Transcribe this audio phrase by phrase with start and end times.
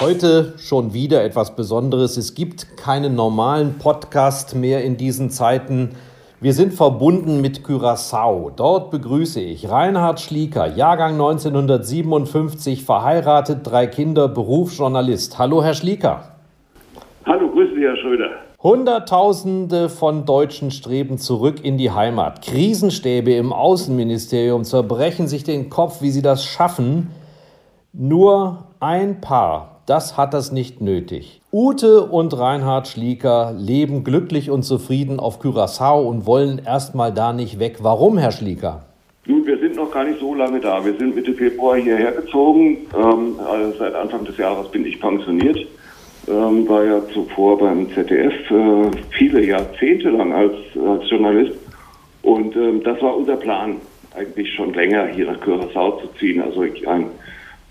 [0.00, 2.16] Heute schon wieder etwas Besonderes.
[2.16, 5.90] Es gibt keinen normalen Podcast mehr in diesen Zeiten.
[6.40, 8.52] Wir sind verbunden mit Curaçao.
[8.54, 15.36] Dort begrüße ich Reinhard Schlieker, Jahrgang 1957, verheiratet, drei Kinder, Berufsjournalist.
[15.36, 16.36] Hallo, Herr Schlieker.
[17.26, 18.30] Hallo, grüße Sie, Herr Schröder.
[18.62, 22.42] Hunderttausende von Deutschen streben zurück in die Heimat.
[22.42, 27.10] Krisenstäbe im Außenministerium zerbrechen sich den Kopf, wie sie das schaffen.
[27.92, 31.40] Nur ein Paar das hat das nicht nötig.
[31.50, 37.58] Ute und Reinhard Schlieker leben glücklich und zufrieden auf Curaçao und wollen erstmal da nicht
[37.58, 37.78] weg.
[37.80, 38.84] Warum, Herr Schlieker?
[39.26, 40.84] Nun, wir sind noch gar nicht so lange da.
[40.84, 42.78] Wir sind Mitte Februar hierher gezogen.
[42.94, 45.58] Ähm, also seit Anfang des Jahres bin ich pensioniert.
[46.28, 50.54] Ähm, war ja zuvor beim ZDF äh, viele Jahrzehnte lang als,
[50.86, 51.58] als Journalist.
[52.22, 53.76] Und ähm, das war unser Plan,
[54.14, 56.42] eigentlich schon länger hier nach Curaçao zu ziehen.
[56.42, 57.06] Also ein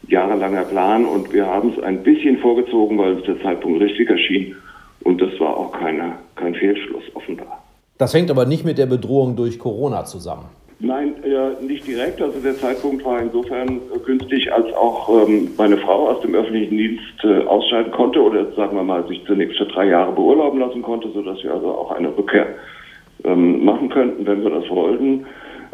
[0.07, 4.55] jahrelanger Plan und wir haben es ein bisschen vorgezogen, weil es der Zeitpunkt richtig erschien.
[5.03, 7.63] Und das war auch keine, kein Fehlschluss, offenbar.
[7.97, 10.45] Das hängt aber nicht mit der Bedrohung durch Corona zusammen.
[10.79, 12.21] Nein, ja, nicht direkt.
[12.21, 17.23] Also der Zeitpunkt war insofern günstig, als auch ähm, meine Frau aus dem öffentlichen Dienst
[17.23, 21.09] äh, ausscheiden konnte oder sagen wir mal sich zunächst für drei Jahre beurlauben lassen konnte,
[21.11, 22.45] sodass wir also auch eine Rückkehr
[23.23, 25.25] ähm, machen könnten, wenn wir das wollten.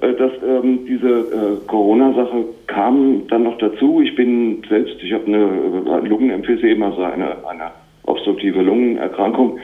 [0.03, 4.01] Äh, dass ähm, diese äh, Corona-Sache kam dann noch dazu.
[4.01, 7.71] Ich bin selbst, ich habe eine äh, Lungenemphysem, also eine, eine
[8.03, 9.59] obstruktive Lungenerkrankung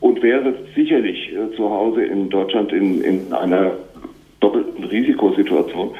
[0.00, 3.72] und wäre sicherlich äh, zu Hause in Deutschland in, in einer
[4.40, 5.90] doppelten Risikosituation.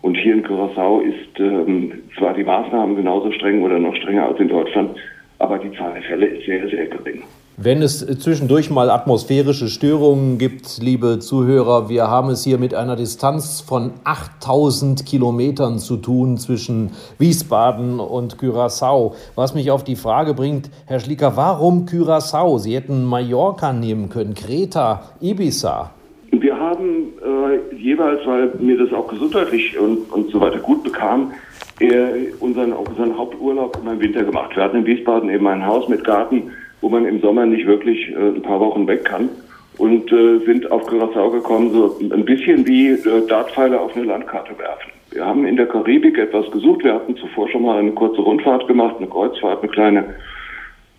[0.00, 4.40] Und hier in Curaçao ist ähm, zwar die Maßnahmen genauso streng oder noch strenger als
[4.40, 4.96] in Deutschland,
[5.38, 7.22] aber die Zahl der Fälle ist sehr, sehr gering.
[7.56, 12.96] Wenn es zwischendurch mal atmosphärische Störungen gibt, liebe Zuhörer, wir haben es hier mit einer
[12.96, 19.14] Distanz von 8000 Kilometern zu tun zwischen Wiesbaden und Curaçao.
[19.36, 22.58] Was mich auf die Frage bringt, Herr Schlicker, warum Curaçao?
[22.58, 25.92] Sie hätten Mallorca nehmen können, Kreta, Ibiza.
[26.32, 31.30] Wir haben äh, jeweils, weil mir das auch gesundheitlich und, und so weiter gut bekam,
[31.78, 34.56] äh, unseren, unseren Haupturlaub immer im Winter gemacht.
[34.56, 36.50] Wir hatten in Wiesbaden eben ein Haus mit Garten
[36.84, 39.30] wo man im Sommer nicht wirklich äh, ein paar Wochen weg kann
[39.78, 44.50] und äh, sind auf Curaçao gekommen, so ein bisschen wie äh, Dartpfeile auf eine Landkarte
[44.58, 44.92] werfen.
[45.10, 46.84] Wir haben in der Karibik etwas gesucht.
[46.84, 50.04] Wir hatten zuvor schon mal eine kurze Rundfahrt gemacht, eine Kreuzfahrt, eine kleine.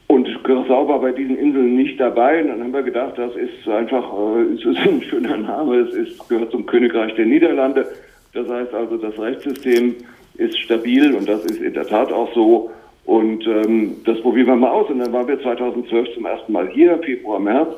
[0.07, 2.41] Und Curaçao war bei diesen Inseln nicht dabei.
[2.41, 5.81] Und dann haben wir gedacht, das ist einfach, äh, es ist ein schöner Name.
[5.81, 7.85] Es ist, gehört zum Königreich der Niederlande.
[8.33, 9.93] Das heißt also, das Rechtssystem
[10.33, 12.71] ist stabil und das ist in der Tat auch so.
[13.05, 14.89] Und ähm, das probieren wir mal aus.
[14.89, 17.75] Und dann waren wir 2012 zum ersten Mal hier, Februar, März,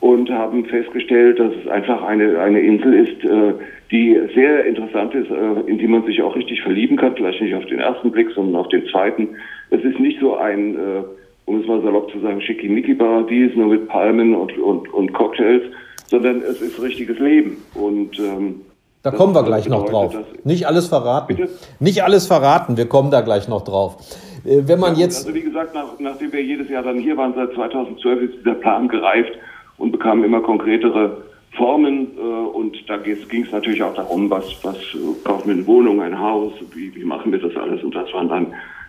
[0.00, 3.54] und haben festgestellt, dass es einfach eine, eine Insel ist, äh,
[3.90, 7.14] die sehr interessant ist, äh, in die man sich auch richtig verlieben kann.
[7.16, 9.28] Vielleicht nicht auf den ersten Blick, sondern auf den zweiten.
[9.70, 11.02] Es ist nicht so ein, äh,
[11.44, 15.62] um es mal salopp zu sagen, Schickimicki-Paradies, nur mit Palmen und, und, und Cocktails,
[16.06, 17.58] sondern es ist richtiges Leben.
[17.74, 18.60] Und ähm,
[19.02, 20.14] da kommen wir gleich noch drauf.
[20.44, 21.34] Nicht alles verraten.
[21.34, 21.50] Bitte?
[21.78, 23.96] Nicht alles verraten, wir kommen da gleich noch drauf.
[24.44, 25.26] Äh, wenn man jetzt.
[25.26, 28.54] Also wie gesagt, nach, nachdem wir jedes Jahr dann hier waren, seit 2012 ist dieser
[28.54, 29.32] Plan gereift
[29.78, 31.18] und bekam immer konkretere
[31.52, 32.08] Formen.
[32.16, 34.76] Äh, und da ging es natürlich auch darum, was, was
[35.24, 37.82] kaufen wir eine Wohnung, ein Haus, wie, wie machen wir das alles?
[37.82, 38.46] Und das waren dann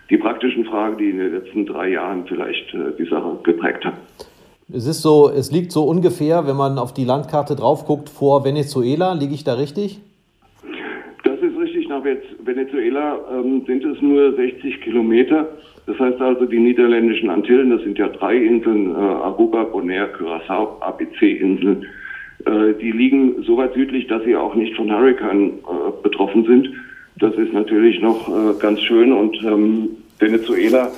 [0.09, 3.97] die praktischen Fragen, die in den letzten drei Jahren vielleicht äh, die Sache geprägt haben.
[4.74, 8.45] Es ist so, es liegt so ungefähr, wenn man auf die Landkarte drauf guckt, vor
[8.45, 9.13] Venezuela.
[9.13, 10.00] Liege ich da richtig?
[12.06, 15.48] Nach Venezuela ähm, sind es nur 60 Kilometer.
[15.88, 20.80] Das heißt also, die niederländischen Antillen, das sind ja drei Inseln, äh, Aruba, Bonaire, Curaçao,
[20.81, 21.86] ABC-Inseln,
[22.45, 25.51] äh, die liegen so weit südlich, dass sie auch nicht von Hurrikan äh,
[26.03, 26.69] betroffen sind.
[27.18, 29.89] Das ist natürlich noch äh, ganz schön und ähm,
[30.19, 30.92] Venezuela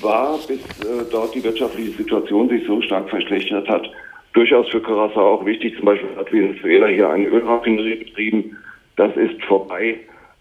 [0.00, 3.88] war, bis äh, dort die wirtschaftliche Situation sich so stark verschlechtert hat,
[4.32, 5.76] durchaus für Curaçao auch wichtig.
[5.76, 8.56] Zum Beispiel hat Venezuela hier eine Ölraffinerie betrieben.
[8.96, 10.00] Das ist vorbei.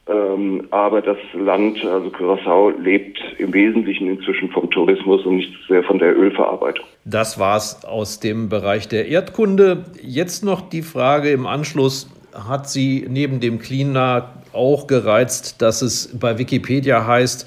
[0.10, 5.84] Ähm, aber das Land, also Curaçao, lebt im Wesentlichen inzwischen vom Tourismus und nicht sehr
[5.84, 6.86] von der Ölverarbeitung.
[7.06, 9.86] Das war es aus dem Bereich der Erdkunde.
[10.02, 12.10] Jetzt noch die Frage im Anschluss.
[12.34, 17.46] Hat Sie neben dem Klima auch gereizt, dass es bei Wikipedia heißt,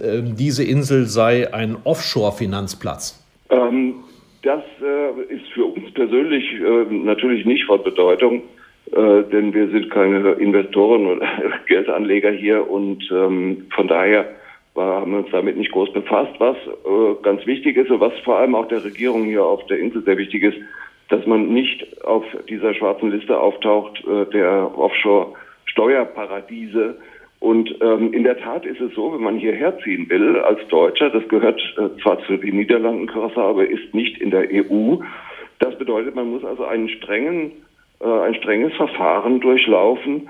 [0.00, 3.24] äh, diese Insel sei ein Offshore-Finanzplatz?
[3.48, 3.94] Ähm,
[4.42, 8.42] das äh, ist für uns persönlich äh, natürlich nicht von Bedeutung,
[8.94, 11.26] äh, denn wir sind keine Investoren oder
[11.66, 14.26] Geldanleger hier und ähm, von daher
[14.74, 16.32] war, haben wir uns damit nicht groß befasst.
[16.38, 19.78] Was äh, ganz wichtig ist und was vor allem auch der Regierung hier auf der
[19.78, 20.58] Insel sehr wichtig ist,
[21.08, 26.96] dass man nicht auf dieser schwarzen Liste auftaucht äh, der Offshore-Steuerparadiese,
[27.44, 31.10] und ähm, in der Tat ist es so, wenn man hierher ziehen will als Deutscher,
[31.10, 34.96] das gehört äh, zwar zu den Niederlanden, aber ist nicht in der EU.
[35.58, 37.52] Das bedeutet, man muss also einen strengen,
[38.00, 40.28] ein strenges Verfahren durchlaufen,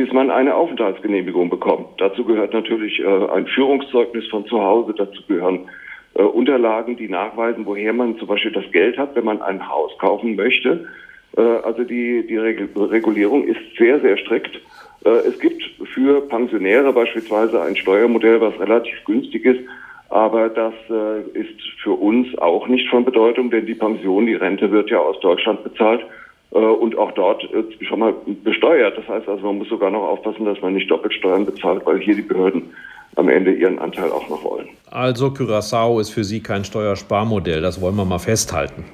[0.00, 1.86] bis man eine Aufenthaltsgenehmigung bekommt.
[1.98, 3.04] Dazu gehört natürlich äh,
[3.34, 5.68] ein Führungszeugnis von zu Hause, dazu gehören
[6.14, 9.92] äh, Unterlagen, die nachweisen, woher man zum Beispiel das Geld hat, wenn man ein Haus
[9.98, 10.88] kaufen möchte.
[11.36, 14.58] Äh, also die, die Regulierung ist sehr, sehr strikt.
[15.04, 15.62] Äh, es gibt
[15.92, 19.60] für Pensionäre beispielsweise ein Steuermodell, was relativ günstig ist,
[20.08, 24.70] aber das äh, ist für uns auch nicht von Bedeutung, denn die Pension, die Rente
[24.70, 26.06] wird ja aus Deutschland bezahlt äh,
[26.50, 27.48] und auch dort
[27.80, 28.14] schon mal
[28.44, 28.98] besteuert.
[28.98, 32.16] Das heißt also, man muss sogar noch aufpassen, dass man nicht Doppelsteuern bezahlt, weil hier
[32.16, 32.74] die Behörden
[33.16, 34.68] am Ende ihren Anteil auch noch wollen.
[34.90, 38.84] Also Curaçao ist für Sie kein Steuersparmodell, das wollen wir mal festhalten.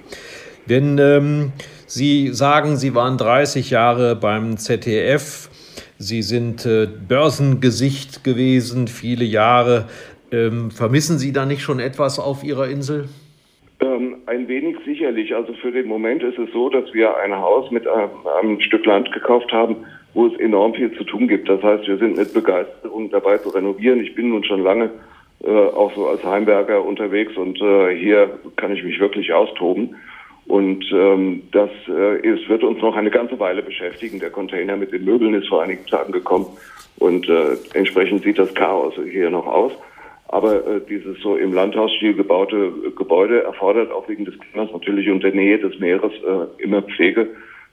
[0.66, 1.52] Wenn ähm,
[1.86, 5.48] Sie sagen, Sie waren 30 Jahre beim ZDF,
[5.98, 9.86] Sie sind äh, Börsengesicht gewesen, viele Jahre.
[10.32, 13.08] Ähm, vermissen Sie da nicht schon etwas auf Ihrer Insel?
[14.26, 15.34] Ähm, ein wenig sicherlich.
[15.34, 18.84] Also für den Moment ist es so, dass wir ein Haus mit einem, einem, Stück
[18.86, 19.76] Land gekauft haben,
[20.14, 21.48] wo es enorm viel zu tun gibt.
[21.48, 24.00] Das heißt, wir sind mit Begeisterung dabei zu renovieren.
[24.00, 24.90] Ich bin nun schon lange
[25.44, 29.96] äh, auch so als Heimwerker unterwegs und äh, hier kann ich mich wirklich austoben.
[30.46, 34.20] Und ähm, das äh, ist, wird uns noch eine ganze Weile beschäftigen.
[34.20, 36.46] Der Container mit den Möbeln ist vor einigen Tagen gekommen
[36.98, 39.72] und äh, entsprechend sieht das Chaos hier noch aus.
[40.28, 45.22] Aber äh, dieses so im Landhausstil gebaute Gebäude erfordert auch wegen des Klimas natürlich und
[45.22, 47.28] der Nähe des Meeres äh, immer Pflege.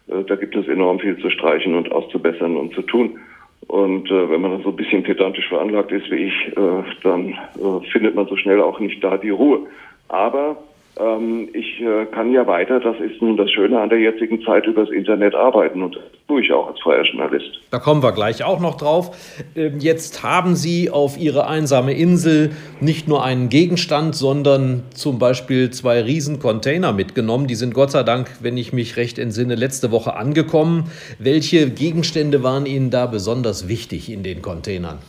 [0.08, 3.20] Äh, da gibt es enorm viel zu streichen und auszubessern und zu tun.
[3.68, 7.92] Und äh, wenn man so ein bisschen pedantisch veranlagt ist wie ich, äh, dann äh,
[7.92, 9.68] findet man so schnell auch nicht da die Ruhe.
[10.10, 10.58] Aber
[11.00, 14.68] ähm, ich äh, kann ja weiter, das ist nun das Schöne an der jetzigen Zeit,
[14.68, 17.60] übers Internet arbeiten und das tue ich auch als freier Journalist.
[17.72, 19.44] Da kommen wir gleich auch noch drauf.
[19.56, 25.72] Ähm, jetzt haben Sie auf Ihre einsame Insel nicht nur einen Gegenstand, sondern zum Beispiel
[25.72, 27.48] zwei Riesencontainer mitgenommen.
[27.48, 30.92] Die sind Gott sei Dank, wenn ich mich recht entsinne, letzte Woche angekommen.
[31.18, 35.00] Welche Gegenstände waren Ihnen da besonders wichtig in den Containern?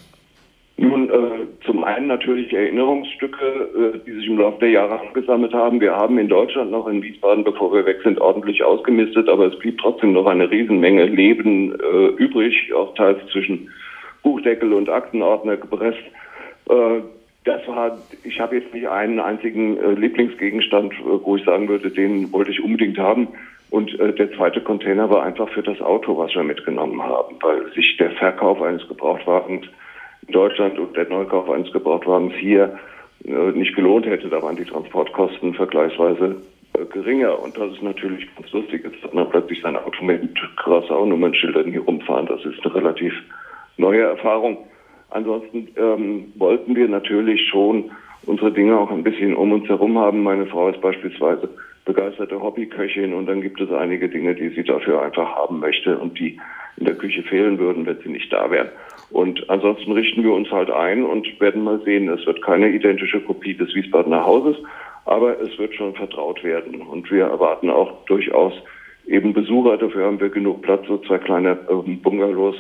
[1.85, 5.83] Zum einen natürlich Erinnerungsstücke, äh, die sich im Laufe der Jahre angesammelt haben.
[5.83, 9.59] Wir haben in Deutschland noch in Wiesbaden, bevor wir weg sind, ordentlich ausgemistet, aber es
[9.59, 13.69] blieb trotzdem noch eine Riesenmenge Leben äh, übrig, auch teils zwischen
[14.23, 16.01] Buchdeckel und Aktenordner gepresst.
[16.71, 17.01] Äh,
[17.45, 21.91] das war, ich habe jetzt nicht einen einzigen äh, Lieblingsgegenstand, äh, wo ich sagen würde,
[21.91, 23.29] den wollte ich unbedingt haben.
[23.69, 27.71] Und äh, der zweite Container war einfach für das Auto, was wir mitgenommen haben, weil
[27.75, 29.67] sich der Verkauf eines Gebrauchtwagens
[30.27, 32.79] in Deutschland und der Neukauf eines Gebrauchtwagens hier
[33.25, 34.29] äh, nicht gelohnt hätte.
[34.29, 36.37] Da waren die Transportkosten vergleichsweise
[36.75, 37.41] äh, geringer.
[37.43, 38.85] Und das ist natürlich ganz lustig.
[38.85, 42.27] Jetzt hat man plötzlich sein Auto mit Grassau-Nummernschildern hier rumfahren.
[42.27, 43.13] Das ist eine relativ
[43.77, 44.59] neue Erfahrung.
[45.11, 47.91] Ansonsten ähm, wollten wir natürlich schon
[48.27, 50.23] unsere Dinge auch ein bisschen um uns herum haben.
[50.23, 51.49] Meine Frau ist beispielsweise
[51.85, 56.19] begeisterte Hobbyköchin und dann gibt es einige Dinge, die sie dafür einfach haben möchte und
[56.19, 56.41] die
[56.77, 58.71] in der Küche fehlen würden, wenn sie nicht da wären.
[59.15, 63.21] Und ansonsten richten wir uns halt ein und werden mal sehen, es wird keine identische
[63.21, 64.57] Kopie des Wiesbadener Hauses,
[65.05, 66.81] aber es wird schon vertraut werden.
[66.81, 68.55] Und wir erwarten auch durchaus
[69.07, 69.77] eben Besucher.
[69.77, 72.57] Dafür haben wir genug Platz, so zwei kleine ähm, Bungalows,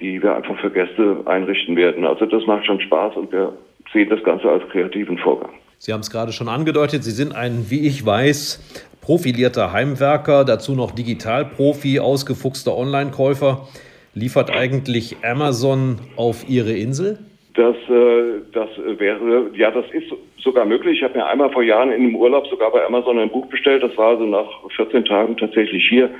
[0.00, 2.04] die wir einfach für Gäste einrichten werden.
[2.04, 3.52] Also das macht schon Spaß und wir
[3.92, 5.50] sehen das Ganze als kreativen Vorgang.
[5.78, 10.74] Sie haben es gerade schon angedeutet, Sie sind ein, wie ich weiß, profilierter Heimwerker, dazu
[10.74, 13.68] noch Digitalprofi, ausgefuchster Online-Käufer.
[14.14, 17.18] Liefert eigentlich Amazon auf Ihre Insel?
[17.54, 20.98] Das, äh, das wäre, ja, das ist sogar möglich.
[20.98, 23.82] Ich habe mir einmal vor Jahren in einem Urlaub sogar bei Amazon ein Buch bestellt.
[23.82, 26.10] Das war also nach 14 Tagen tatsächlich hier.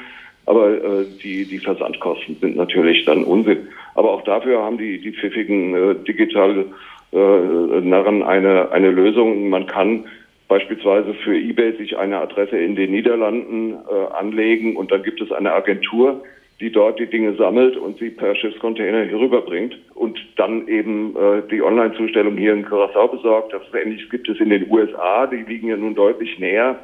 [0.46, 3.68] Aber äh, die, die Versandkosten sind natürlich dann Unsinn.
[3.94, 6.64] Aber auch dafür haben die, die pfiffigen äh, digital
[7.12, 9.50] äh, Narren eine, eine Lösung.
[9.50, 10.04] Man kann
[10.48, 15.30] beispielsweise für eBay sich eine Adresse in den Niederlanden äh, anlegen und dann gibt es
[15.30, 16.22] eine Agentur,
[16.62, 21.42] die dort die Dinge sammelt und sie per Schiffscontainer hier rüberbringt und dann eben äh,
[21.50, 23.52] die Online-Zustellung hier in Curacao besorgt.
[23.52, 26.78] Das Ähnliches gibt es in den USA, die liegen ja nun deutlich näher.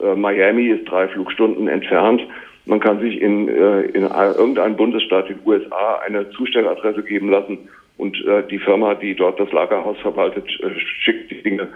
[0.00, 2.20] Äh, Miami ist drei Flugstunden entfernt.
[2.66, 7.58] Man kann sich in, äh, in irgendeinem Bundesstaat in den USA eine Zustelladresse geben lassen
[7.98, 11.68] und äh, die Firma, die dort das Lagerhaus verwaltet, äh, schickt die Dinge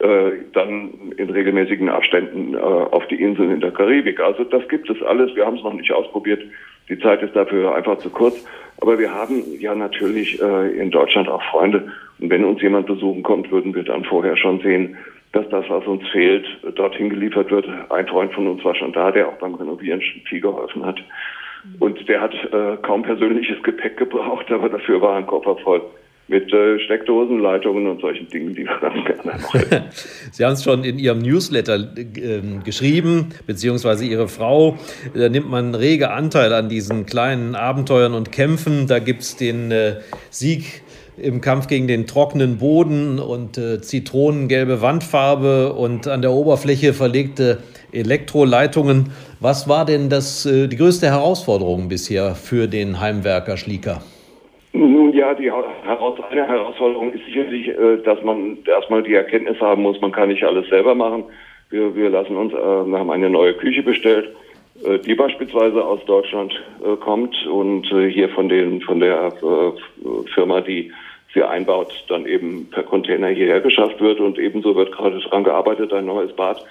[0.00, 4.20] äh, dann in regelmäßigen Abständen äh, auf die Inseln in der Karibik.
[4.20, 5.34] Also das gibt es alles.
[5.34, 6.42] Wir haben es noch nicht ausprobiert.
[6.90, 8.44] Die Zeit ist dafür einfach zu kurz.
[8.80, 11.92] Aber wir haben ja natürlich äh, in Deutschland auch Freunde.
[12.18, 14.96] Und wenn uns jemand besuchen kommt, würden wir dann vorher schon sehen,
[15.32, 16.44] dass das, was uns fehlt,
[16.74, 17.68] dorthin geliefert wird.
[17.90, 21.00] Ein Freund von uns war schon da, der auch beim Renovieren viel geholfen hat.
[21.78, 25.82] Und der hat äh, kaum persönliches Gepäck gebraucht, aber dafür war ein Koffer voll
[26.30, 29.84] mit äh, Steckdosenleitungen und solchen Dingen, die wir dann gerne noch hätten.
[30.30, 34.78] Sie haben es schon in Ihrem Newsletter äh, geschrieben, beziehungsweise Ihre Frau.
[35.12, 38.86] Da nimmt man rege Anteil an diesen kleinen Abenteuern und Kämpfen.
[38.86, 39.96] Da gibt es den äh,
[40.30, 40.82] Sieg
[41.16, 47.58] im Kampf gegen den trockenen Boden und äh, zitronengelbe Wandfarbe und an der Oberfläche verlegte
[47.90, 49.10] Elektroleitungen.
[49.40, 54.00] Was war denn das, äh, die größte Herausforderung bisher für den Heimwerker Schlieker?
[54.72, 60.00] Nun ja, die eine Herausforderung ist sicherlich, äh, dass man erstmal die Erkenntnis haben muss,
[60.00, 61.24] man kann nicht alles selber machen.
[61.70, 64.28] Wir, wir lassen uns, äh, wir haben eine neue Küche bestellt,
[64.84, 66.52] äh, die beispielsweise aus Deutschland
[67.00, 69.32] kommt und hier von den von der
[70.34, 70.92] Firma, die
[71.34, 75.92] sie einbaut, dann eben per Container hierher geschafft wird und ebenso wird gerade daran gearbeitet,
[75.92, 76.64] ein neues Bad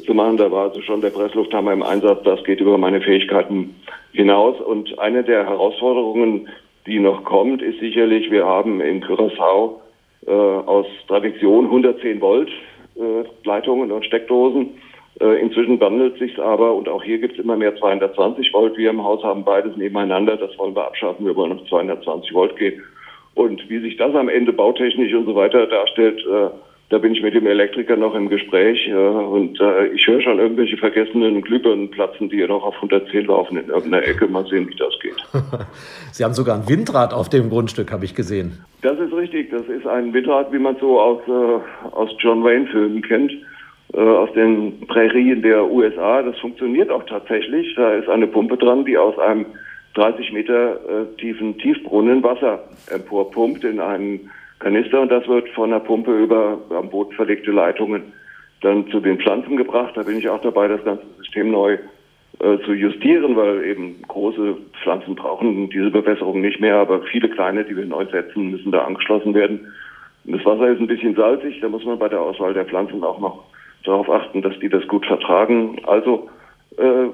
[0.00, 0.36] zu machen.
[0.36, 2.22] Da war also schon der Presslufthammer im Einsatz.
[2.24, 3.74] Das geht über meine Fähigkeiten
[4.12, 4.60] hinaus.
[4.60, 6.48] Und eine der Herausforderungen,
[6.86, 9.80] die noch kommt, ist sicherlich, wir haben in Curaçao
[10.26, 12.50] äh, aus Tradition 110 Volt
[12.96, 14.70] äh, Leitungen und Steckdosen.
[15.20, 18.76] Äh, inzwischen wandelt sich aber und auch hier gibt es immer mehr 220 Volt.
[18.76, 20.36] Wir im Haus haben beides nebeneinander.
[20.36, 21.24] Das wollen wir abschaffen.
[21.24, 22.82] Wir wollen auf 220 Volt gehen.
[23.34, 26.50] Und wie sich das am Ende bautechnisch und so weiter darstellt, äh,
[26.94, 30.38] da bin ich mit dem Elektriker noch im Gespräch äh, und äh, ich höre schon
[30.38, 34.28] irgendwelche vergessenen Glühbirnen platzen, die noch auf 110 laufen in irgendeiner Ecke.
[34.28, 35.16] Mal sehen, wie das geht.
[36.12, 38.64] Sie haben sogar ein Windrad auf dem Grundstück, habe ich gesehen.
[38.82, 39.50] Das ist richtig.
[39.50, 43.32] Das ist ein Windrad, wie man so aus, äh, aus John Wayne-Filmen kennt,
[43.92, 46.22] äh, aus den Prärien der USA.
[46.22, 47.74] Das funktioniert auch tatsächlich.
[47.74, 49.46] Da ist eine Pumpe dran, die aus einem
[49.94, 55.80] 30 Meter äh, tiefen Tiefbrunnen Wasser emporpumpt in einen Kanister und das wird von der
[55.80, 58.12] Pumpe über am Boden verlegte Leitungen
[58.60, 59.92] dann zu den Pflanzen gebracht.
[59.96, 61.78] Da bin ich auch dabei, das ganze System neu
[62.40, 67.64] äh, zu justieren, weil eben große Pflanzen brauchen diese Bewässerung nicht mehr, aber viele kleine,
[67.64, 69.72] die wir neu setzen, müssen da angeschlossen werden.
[70.24, 73.04] Und das Wasser ist ein bisschen salzig, da muss man bei der Auswahl der Pflanzen
[73.04, 73.44] auch noch
[73.84, 75.80] darauf achten, dass die das gut vertragen.
[75.86, 76.28] Also
[76.78, 77.06] äh,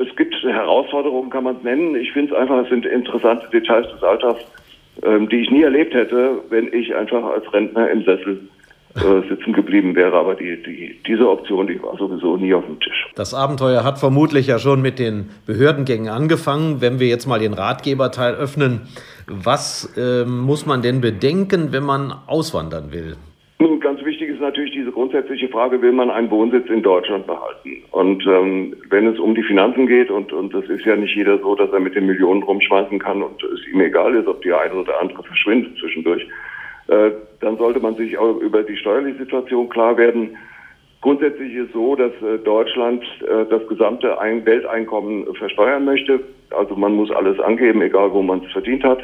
[0.00, 1.96] es gibt Herausforderungen, kann man es nennen.
[1.96, 4.44] Ich finde es einfach, es sind interessante Details des Alltags,
[5.02, 8.40] ähm, die ich nie erlebt hätte, wenn ich einfach als Rentner im Sessel
[8.96, 10.16] äh, sitzen geblieben wäre.
[10.16, 13.08] Aber die, die, diese Option, die war sowieso nie auf dem Tisch.
[13.16, 16.80] Das Abenteuer hat vermutlich ja schon mit den Behördengängen angefangen.
[16.80, 18.82] Wenn wir jetzt mal den Ratgeberteil öffnen,
[19.26, 23.16] was äh, muss man denn bedenken, wenn man auswandern will?
[23.58, 23.80] Nun,
[24.44, 27.82] natürlich diese grundsätzliche Frage, will man einen Wohnsitz in Deutschland behalten?
[27.90, 31.38] Und ähm, wenn es um die Finanzen geht, und, und das ist ja nicht jeder
[31.38, 34.52] so, dass er mit den Millionen rumschmeißen kann und es ihm egal ist, ob die
[34.52, 36.26] eine oder andere verschwindet zwischendurch,
[36.88, 37.10] äh,
[37.40, 40.36] dann sollte man sich auch über die steuerliche Situation klar werden.
[41.00, 46.20] Grundsätzlich ist so, dass äh, Deutschland äh, das gesamte Ein Welteinkommen versteuern möchte.
[46.50, 49.00] Also man muss alles angeben, egal wo man es verdient hat.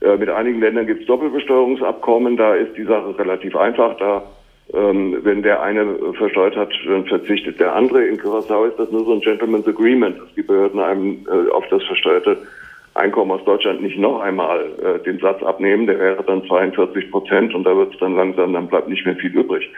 [0.00, 2.36] Äh, mit einigen Ländern gibt es Doppelbesteuerungsabkommen.
[2.36, 3.96] Da ist die Sache relativ einfach.
[3.98, 4.22] Da,
[4.72, 8.06] ähm, wenn der eine versteuert hat, dann verzichtet der andere.
[8.06, 11.64] In Curaçao ist das nur so ein Gentleman's Agreement, dass die Behörden einem äh, auf
[11.70, 12.38] das versteuerte
[12.94, 15.86] Einkommen aus Deutschland nicht noch einmal äh, den Satz abnehmen.
[15.86, 19.16] Der wäre dann 42 Prozent und da wird es dann langsam, dann bleibt nicht mehr
[19.16, 19.70] viel übrig.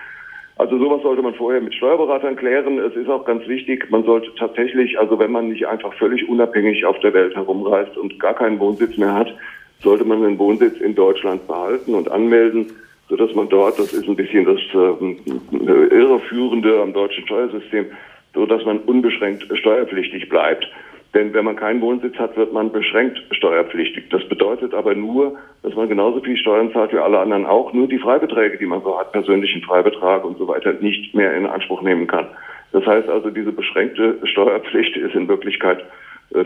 [0.57, 2.79] Also sowas sollte man vorher mit Steuerberatern klären.
[2.79, 6.85] Es ist auch ganz wichtig, man sollte tatsächlich, also wenn man nicht einfach völlig unabhängig
[6.85, 9.35] auf der Welt herumreist und gar keinen Wohnsitz mehr hat,
[9.83, 12.67] sollte man den Wohnsitz in Deutschland behalten und anmelden,
[13.13, 17.85] sodass man dort, das ist ein bisschen das äh, Irreführende am deutschen Steuersystem,
[18.33, 20.67] so dass man unbeschränkt steuerpflichtig bleibt.
[21.13, 24.09] Denn wenn man keinen Wohnsitz hat, wird man beschränkt steuerpflichtig.
[24.09, 27.87] Das bedeutet aber nur, dass man genauso viel Steuern zahlt wie alle anderen auch, nur
[27.87, 31.83] die Freibeträge, die man so hat, persönlichen Freibetrag und so weiter, nicht mehr in Anspruch
[31.83, 32.29] nehmen kann.
[32.73, 35.85] Das heißt also, diese beschränkte Steuerpflicht ist in Wirklichkeit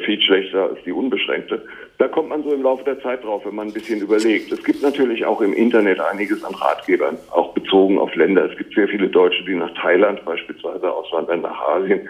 [0.05, 1.63] viel schlechter als die unbeschränkte.
[1.99, 4.53] Da kommt man so im Laufe der Zeit drauf, wenn man ein bisschen überlegt.
[4.53, 8.51] Es gibt natürlich auch im Internet einiges an Ratgebern, auch bezogen auf Länder.
[8.51, 12.09] Es gibt sehr viele Deutsche, die nach Thailand beispielsweise auswandern, nach Asien.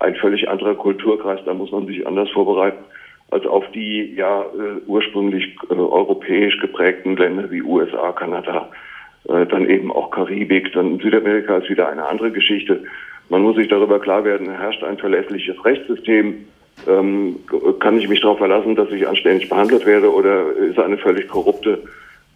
[0.00, 2.84] Ein völlig anderer Kulturkreis, da muss man sich anders vorbereiten
[3.30, 8.70] als auf die ja äh, ursprünglich äh, europäisch geprägten Länder wie USA, Kanada,
[9.28, 12.84] äh, dann eben auch Karibik, dann Südamerika ist wieder eine andere Geschichte.
[13.30, 16.46] Man muss sich darüber klar werden, herrscht ein verlässliches Rechtssystem,
[16.86, 17.36] ähm,
[17.80, 21.82] kann ich mich darauf verlassen, dass ich anständig behandelt werde oder ist eine völlig korrupte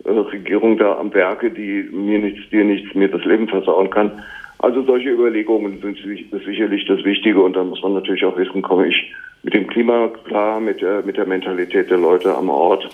[0.04, 4.22] äh, Regierung da am Werke, die mir nichts, dir nichts, mir das Leben versauen kann.
[4.60, 5.98] Also solche Überlegungen sind
[6.44, 9.12] sicherlich das Wichtige und da muss man natürlich auch wissen, komme ich
[9.44, 12.88] mit dem Klima klar, mit der, mit der Mentalität der Leute am Ort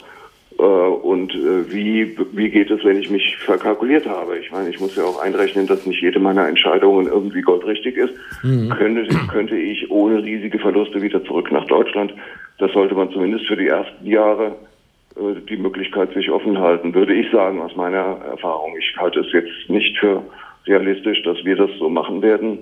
[0.63, 4.39] und äh, wie, wie geht es, wenn ich mich verkalkuliert habe?
[4.39, 8.15] Ich meine, ich muss ja auch einrechnen, dass nicht jede meiner Entscheidungen irgendwie goldrichtig ist.
[8.43, 8.71] Mhm.
[8.71, 12.15] Könnte, könnte ich ohne riesige Verluste wieder zurück nach Deutschland?
[12.59, 14.55] Das sollte man zumindest für die ersten Jahre
[15.17, 18.77] äh, die Möglichkeit sich offen halten, würde ich sagen, aus meiner Erfahrung.
[18.79, 20.23] Ich halte es jetzt nicht für
[20.67, 22.59] realistisch, dass wir das so machen werden.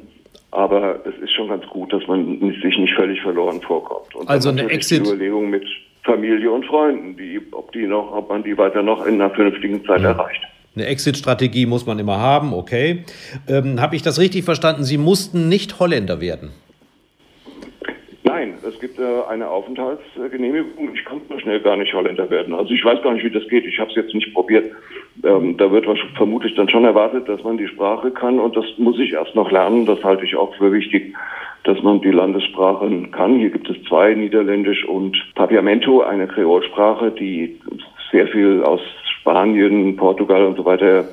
[0.50, 4.14] Aber es ist schon ganz gut, dass man sich nicht völlig verloren vorkommt.
[4.14, 5.06] Und also eine Exit.
[5.06, 5.64] Überlegung mit
[6.04, 9.84] Familie und Freunden, die, ob die noch, ob man die weiter noch in einer vernünftigen
[9.84, 10.10] Zeit ja.
[10.10, 10.42] erreicht.
[10.74, 13.04] Eine Exit-Strategie muss man immer haben, okay.
[13.46, 14.84] Ähm, Habe ich das richtig verstanden?
[14.84, 16.50] Sie mussten nicht Holländer werden?
[18.34, 20.94] Nein, es gibt äh, eine Aufenthaltsgenehmigung.
[20.94, 22.54] Ich kann so schnell gar nicht Holländer werden.
[22.54, 23.66] Also ich weiß gar nicht, wie das geht.
[23.66, 24.72] Ich habe es jetzt nicht probiert.
[25.22, 25.84] Ähm, da wird
[26.16, 29.50] vermutlich dann schon erwartet, dass man die Sprache kann und das muss ich erst noch
[29.50, 29.84] lernen.
[29.84, 31.14] Das halte ich auch für wichtig,
[31.64, 33.38] dass man die Landessprachen kann.
[33.38, 37.60] Hier gibt es zwei, Niederländisch und Papiamento, eine Kreolsprache, die
[38.10, 38.80] sehr viel aus
[39.20, 41.04] Spanien, Portugal und so weiter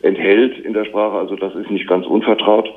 [0.00, 1.18] enthält in der Sprache.
[1.18, 2.72] Also das ist nicht ganz unvertraut.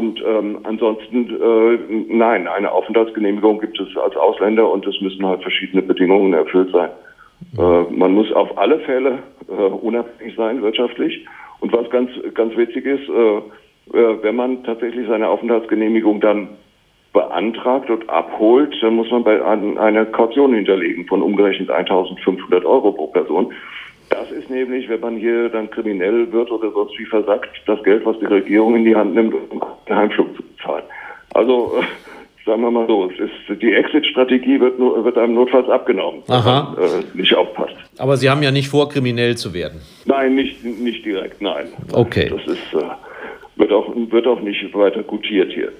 [0.00, 1.78] Und ähm, ansonsten, äh,
[2.08, 6.88] nein, eine Aufenthaltsgenehmigung gibt es als Ausländer und es müssen halt verschiedene Bedingungen erfüllt sein.
[7.58, 11.26] Äh, man muss auf alle Fälle äh, unabhängig sein wirtschaftlich.
[11.60, 13.36] Und was ganz, ganz witzig ist, äh,
[13.98, 16.48] äh, wenn man tatsächlich seine Aufenthaltsgenehmigung dann
[17.12, 23.08] beantragt und abholt, dann muss man bei einer Kaution hinterlegen von umgerechnet 1500 Euro pro
[23.08, 23.52] Person.
[24.10, 28.04] Das ist nämlich, wenn man hier dann kriminell wird oder sonst wie versagt, das Geld,
[28.04, 30.84] was die Regierung in die Hand nimmt, um den Heimflug zu bezahlen.
[31.32, 31.74] Also
[32.44, 36.74] sagen wir mal so, ist, die Exit-Strategie wird, wird, einem notfalls abgenommen, Aha.
[36.76, 37.76] wenn man äh, nicht aufpasst.
[37.98, 39.80] Aber Sie haben ja nicht vor, kriminell zu werden.
[40.06, 41.68] Nein, nicht, nicht direkt, nein.
[41.92, 42.30] Okay.
[42.30, 42.88] Das ist, äh,
[43.56, 45.70] wird, auch, wird auch nicht weiter gutiert hier.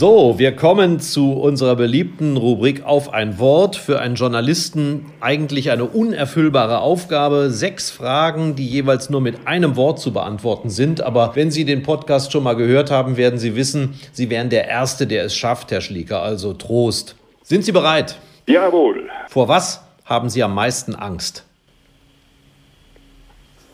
[0.00, 3.74] So, wir kommen zu unserer beliebten Rubrik auf ein Wort.
[3.74, 7.50] Für einen Journalisten eigentlich eine unerfüllbare Aufgabe.
[7.50, 11.00] Sechs Fragen, die jeweils nur mit einem Wort zu beantworten sind.
[11.00, 14.68] Aber wenn Sie den Podcast schon mal gehört haben, werden Sie wissen, Sie wären der
[14.68, 16.22] Erste, der es schafft, Herr Schlieker.
[16.22, 17.16] Also Trost.
[17.42, 18.20] Sind Sie bereit?
[18.46, 19.10] Jawohl.
[19.26, 21.44] Vor was haben Sie am meisten Angst?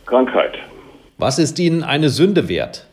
[0.06, 0.54] Krankheit.
[1.18, 2.86] Was ist Ihnen eine Sünde wert?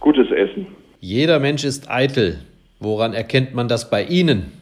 [0.00, 0.66] Gutes Essen.
[1.00, 2.40] Jeder Mensch ist eitel.
[2.80, 4.52] Woran erkennt man das bei Ihnen?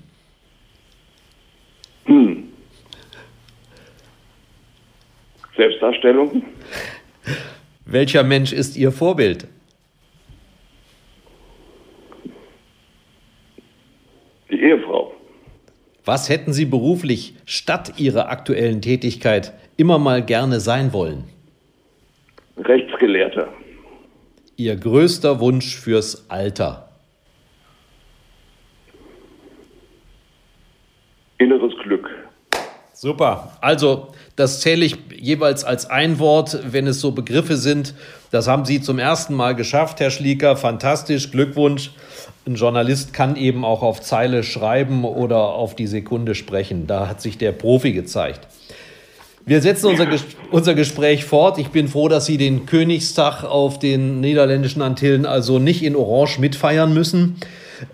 [2.07, 2.44] Hm.
[5.57, 6.42] Selbstdarstellung.
[7.87, 9.46] Welcher Mensch ist Ihr Vorbild?
[14.51, 15.12] Die Ehefrau.
[16.05, 21.25] Was hätten Sie beruflich statt Ihrer aktuellen Tätigkeit immer mal gerne sein wollen?
[22.57, 23.49] Rechtsgelehrter.
[24.59, 26.88] Ihr größter Wunsch fürs Alter?
[31.37, 32.09] Inneres Glück.
[32.95, 33.53] Super.
[33.61, 37.95] Also, das zähle ich jeweils als ein Wort, wenn es so Begriffe sind.
[38.31, 40.57] Das haben Sie zum ersten Mal geschafft, Herr Schlieker.
[40.57, 41.31] Fantastisch.
[41.31, 41.90] Glückwunsch.
[42.47, 46.87] Ein Journalist kann eben auch auf Zeile schreiben oder auf die Sekunde sprechen.
[46.87, 48.49] Da hat sich der Profi gezeigt.
[49.48, 51.59] Wir setzen unser, Ges unser Gespräch fort.
[51.59, 56.40] Ich bin froh, dass Sie den Königstag auf den niederländischen Antillen also nicht in Orange
[56.40, 57.37] mitfeiern müssen.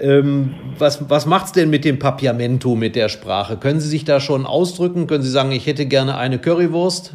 [0.01, 3.59] Ähm, was was macht es denn mit dem Papiamento, mit der Sprache?
[3.59, 5.07] Können Sie sich da schon ausdrücken?
[5.07, 7.13] Können Sie sagen, ich hätte gerne eine Currywurst?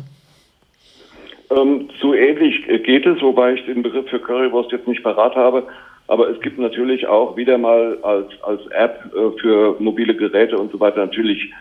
[1.50, 5.64] Ähm, so ähnlich geht es, wobei ich den Begriff für Currywurst jetzt nicht parat habe.
[6.06, 10.72] Aber es gibt natürlich auch wieder mal als, als App äh, für mobile Geräte und
[10.72, 11.52] so weiter natürlich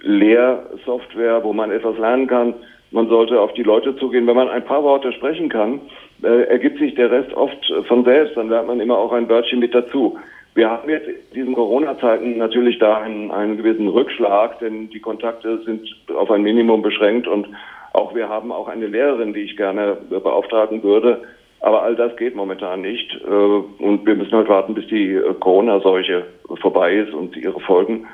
[0.00, 2.54] Lehrsoftware, wo man etwas lernen kann.
[2.90, 4.26] Man sollte auf die Leute zugehen.
[4.26, 5.80] Wenn man ein paar Worte sprechen kann,
[6.22, 8.36] äh, ergibt sich der Rest oft von selbst.
[8.36, 10.18] Dann lernt man immer auch ein Wörtchen mit dazu.
[10.54, 15.58] Wir haben jetzt in diesen Corona-Zeiten natürlich da einen, einen gewissen Rückschlag, denn die Kontakte
[15.64, 17.46] sind auf ein Minimum beschränkt und
[17.92, 21.22] auch wir haben auch eine Lehrerin, die ich gerne beauftragen würde,
[21.60, 23.12] Aber all das geht momentan nicht.
[23.24, 26.24] Äh, und wir müssen halt warten, bis die äh, Corona-Seuche
[26.60, 28.06] vorbei ist und ihre Folgen.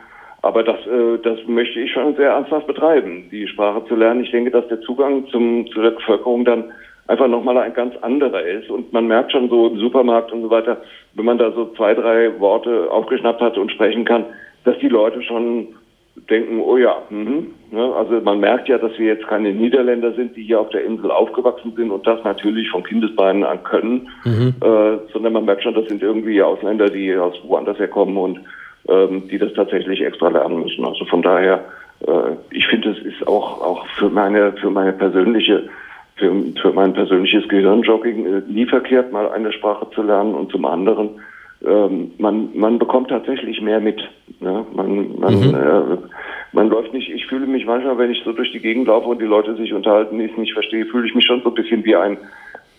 [0.44, 4.24] Aber das, äh, das möchte ich schon sehr ernsthaft betreiben, die Sprache zu lernen.
[4.24, 6.64] Ich denke, dass der Zugang zum, zu der Bevölkerung dann
[7.06, 8.68] einfach nochmal ein ganz anderer ist.
[8.68, 10.82] Und man merkt schon so im Supermarkt und so weiter,
[11.14, 14.26] wenn man da so zwei, drei Worte aufgeschnappt hat und sprechen kann,
[14.64, 15.68] dass die Leute schon
[16.28, 17.46] denken, oh ja, mhm.
[17.70, 17.94] Ne?
[17.96, 21.10] also man merkt ja, dass wir jetzt keine Niederländer sind, die hier auf der Insel
[21.10, 24.54] aufgewachsen sind und das natürlich von Kindesbeinen an können, mhm.
[24.60, 28.40] äh, sondern man merkt schon, das sind irgendwie Ausländer, die aus woanders herkommen und
[28.88, 30.84] ähm, die das tatsächlich extra lernen müssen.
[30.84, 31.64] Also von daher,
[32.06, 35.68] äh, ich finde, es ist auch auch für meine für meine persönliche
[36.16, 40.64] für, für mein persönliches Gehirnjogging äh, nie verkehrt, mal eine Sprache zu lernen und zum
[40.64, 41.10] anderen
[41.66, 44.00] ähm, man, man bekommt tatsächlich mehr mit.
[44.40, 44.64] Ja?
[44.74, 45.54] Man, man, mhm.
[45.54, 45.96] äh,
[46.52, 49.20] man läuft nicht, ich fühle mich manchmal, wenn ich so durch die Gegend laufe und
[49.20, 51.84] die Leute sich unterhalten, die ich nicht verstehe, fühle ich mich schon so ein bisschen
[51.84, 52.18] wie ein,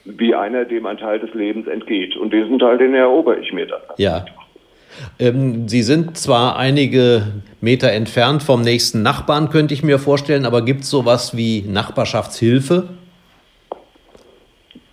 [0.05, 2.15] wie einer, dem ein Teil des Lebens entgeht.
[2.15, 3.81] Und diesen Teil, den erober ich mir dann.
[3.97, 4.25] Ja.
[5.19, 7.23] Ähm, Sie sind zwar einige
[7.61, 12.89] Meter entfernt vom nächsten Nachbarn, könnte ich mir vorstellen, aber gibt es sowas wie Nachbarschaftshilfe?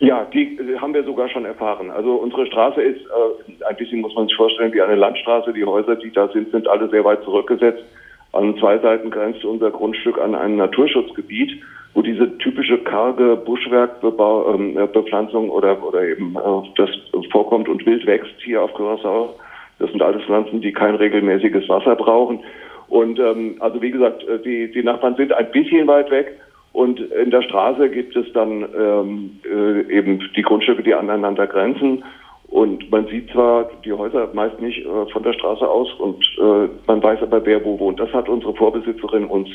[0.02, 1.90] Ja, die äh, haben wir sogar schon erfahren.
[1.90, 5.52] Also unsere Straße ist äh, ein bisschen, muss man sich vorstellen, wie eine Landstraße.
[5.52, 7.84] Die Häuser, die da sind, sind alle sehr weit zurückgesetzt.
[8.32, 11.52] An zwei Seiten grenzt unser Grundstück an ein Naturschutzgebiet,
[11.94, 16.90] wo diese typische karge Buschwerkbepflanzung ähm, oder, oder eben äh, das
[17.30, 19.34] vorkommt und wild wächst hier auf Curaçao.
[19.82, 22.40] Das sind alles Pflanzen, die kein regelmäßiges Wasser brauchen.
[22.88, 26.38] Und ähm, also wie gesagt, äh, die, die Nachbarn sind ein bisschen weit weg
[26.72, 32.04] und in der Straße gibt es dann ähm, äh, eben die Grundstücke, die aneinander grenzen.
[32.48, 36.68] Und man sieht zwar die Häuser meist nicht äh, von der Straße aus und äh,
[36.86, 37.98] man weiß aber, wer wo wohnt.
[37.98, 39.48] Das hat unsere Vorbesitzerin uns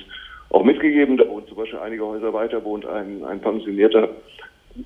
[0.50, 1.16] auch mitgegeben.
[1.16, 4.10] Da wohnt zum Beispiel einige Häuser weiter, wohnt ein, ein pensionierter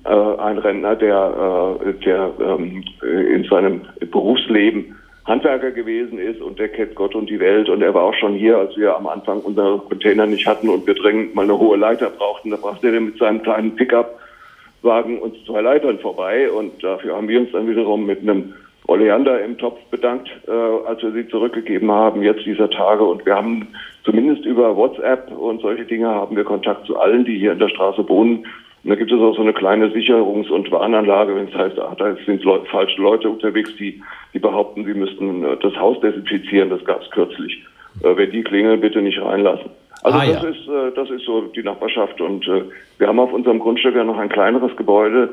[0.04, 6.68] äh, ein Rentner, der, äh, der ähm, in seinem Berufsleben Handwerker gewesen ist und der
[6.68, 7.68] kennt Gott und die Welt.
[7.68, 10.86] Und er war auch schon hier, als wir am Anfang unsere Container nicht hatten und
[10.86, 12.50] wir dringend mal eine hohe Leiter brauchten.
[12.50, 16.50] Da brachte er mit seinem kleinen Pickup-Wagen uns zwei Leitern vorbei.
[16.50, 18.54] Und dafür haben wir uns dann wiederum mit einem
[18.88, 23.04] Oleander im Topf bedankt, äh, als wir sie zurückgegeben haben, jetzt dieser Tage.
[23.04, 23.68] Und wir haben
[24.04, 27.68] zumindest über WhatsApp und solche Dinge haben wir Kontakt zu allen, die hier in der
[27.68, 28.44] Straße wohnen.
[28.84, 31.94] Und da gibt es auch so eine kleine Sicherungs- und Warnanlage, wenn es heißt, ach,
[31.96, 34.02] da sind Leute, falsche Leute unterwegs, die,
[34.34, 37.64] die behaupten, sie müssten äh, das Haus desinfizieren, das gab es kürzlich.
[38.02, 39.70] Äh, wenn die klingeln, bitte nicht reinlassen.
[40.02, 40.48] Also ah, das, ja.
[40.48, 42.20] ist, äh, das ist so die Nachbarschaft.
[42.20, 42.64] Und äh,
[42.98, 45.32] wir haben auf unserem Grundstück ja noch ein kleineres Gebäude,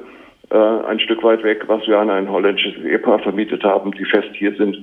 [0.52, 4.30] äh, ein Stück weit weg, was wir an ein holländisches Ehepaar vermietet haben, die fest
[4.34, 4.78] hier sind,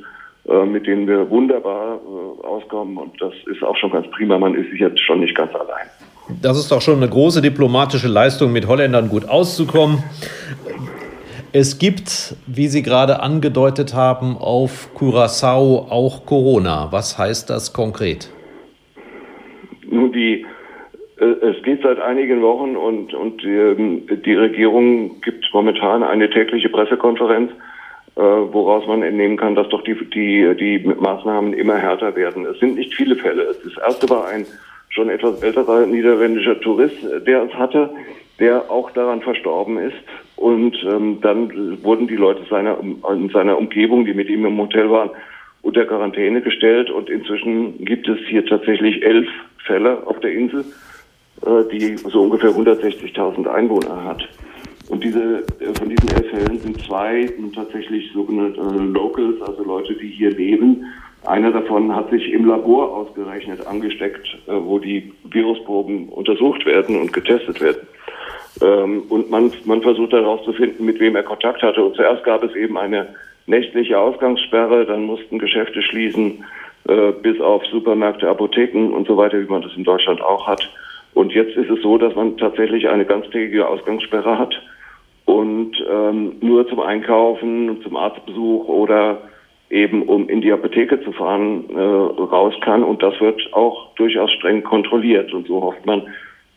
[0.48, 2.96] äh, mit denen wir wunderbar äh, auskommen.
[2.96, 4.38] Und das ist auch schon ganz prima.
[4.38, 5.86] Man ist sich jetzt schon nicht ganz allein.
[6.28, 10.02] Das ist doch schon eine große diplomatische Leistung, mit Holländern gut auszukommen.
[11.52, 16.88] Es gibt, wie Sie gerade angedeutet haben, auf Curaçao auch Corona.
[16.90, 18.30] Was heißt das konkret?
[19.88, 20.44] Nun, die,
[21.18, 26.28] äh, es geht seit einigen Wochen und, und die, ähm, die Regierung gibt momentan eine
[26.28, 27.52] tägliche Pressekonferenz,
[28.16, 32.44] äh, woraus man entnehmen kann, dass doch die, die, die Maßnahmen immer härter werden.
[32.46, 33.54] Es sind nicht viele Fälle.
[33.64, 34.44] Das erste war ein
[34.96, 37.90] schon etwas älterer niederländischer Tourist, der es hatte,
[38.40, 39.96] der auch daran verstorben ist.
[40.36, 44.90] Und ähm, dann wurden die Leute seiner, in seiner Umgebung, die mit ihm im Hotel
[44.90, 45.10] waren,
[45.62, 46.90] unter Quarantäne gestellt.
[46.90, 49.28] Und inzwischen gibt es hier tatsächlich elf
[49.64, 50.64] Fälle auf der Insel,
[51.44, 54.26] äh, die so ungefähr 160.000 Einwohner hat.
[54.88, 59.94] Und diese, äh, von diesen elf Fällen sind zwei tatsächlich sogenannte äh, Locals, also Leute,
[59.94, 60.86] die hier leben
[61.26, 67.12] einer davon hat sich im Labor ausgerechnet angesteckt, äh, wo die Virusproben untersucht werden und
[67.12, 67.86] getestet werden.
[68.62, 71.84] Ähm, und man, man versucht herauszufinden, mit wem er Kontakt hatte.
[71.84, 73.08] Und zuerst gab es eben eine
[73.46, 76.44] nächtliche Ausgangssperre, dann mussten Geschäfte schließen,
[76.88, 80.70] äh, bis auf Supermärkte, Apotheken und so weiter, wie man das in Deutschland auch hat.
[81.14, 84.54] Und jetzt ist es so, dass man tatsächlich eine ganztägige Ausgangssperre hat
[85.24, 89.22] und ähm, nur zum Einkaufen, zum Arztbesuch oder
[89.70, 92.84] eben um in die Apotheke zu fahren, äh, raus kann.
[92.84, 95.32] Und das wird auch durchaus streng kontrolliert.
[95.32, 96.02] Und so hofft man,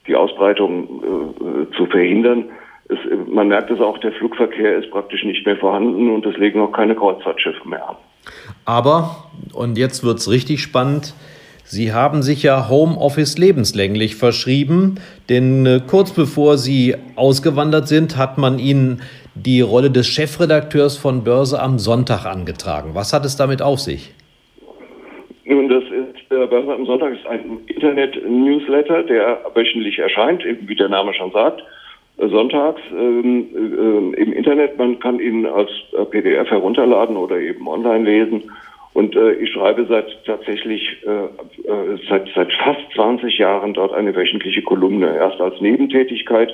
[0.08, 2.46] die Ausbreitung äh, zu verhindern.
[2.88, 6.60] Es, man merkt es auch, der Flugverkehr ist praktisch nicht mehr vorhanden und es legen
[6.62, 7.96] auch keine Kreuzfahrtschiffe mehr an.
[8.66, 11.14] Aber, und jetzt wird es richtig spannend,
[11.72, 14.96] Sie haben sich ja Homeoffice lebenslänglich verschrieben,
[15.30, 19.04] denn äh, kurz bevor Sie ausgewandert sind, hat man Ihnen
[19.36, 22.96] die Rolle des Chefredakteurs von Börse am Sonntag angetragen.
[22.96, 24.16] Was hat es damit auf sich?
[25.46, 30.90] Nun, das ist, äh, Börse am Sonntag ist ein Internet-Newsletter, der wöchentlich erscheint, wie der
[30.90, 31.62] Name schon sagt.
[32.18, 34.76] sonntags ähm, äh, im Internet.
[34.80, 38.50] Man kann ihn als äh, PDF herunterladen oder eben online lesen.
[39.00, 44.14] Und äh, ich schreibe seit tatsächlich äh, äh, seit, seit fast 20 Jahren dort eine
[44.14, 45.16] wöchentliche Kolumne.
[45.16, 46.54] Erst als Nebentätigkeit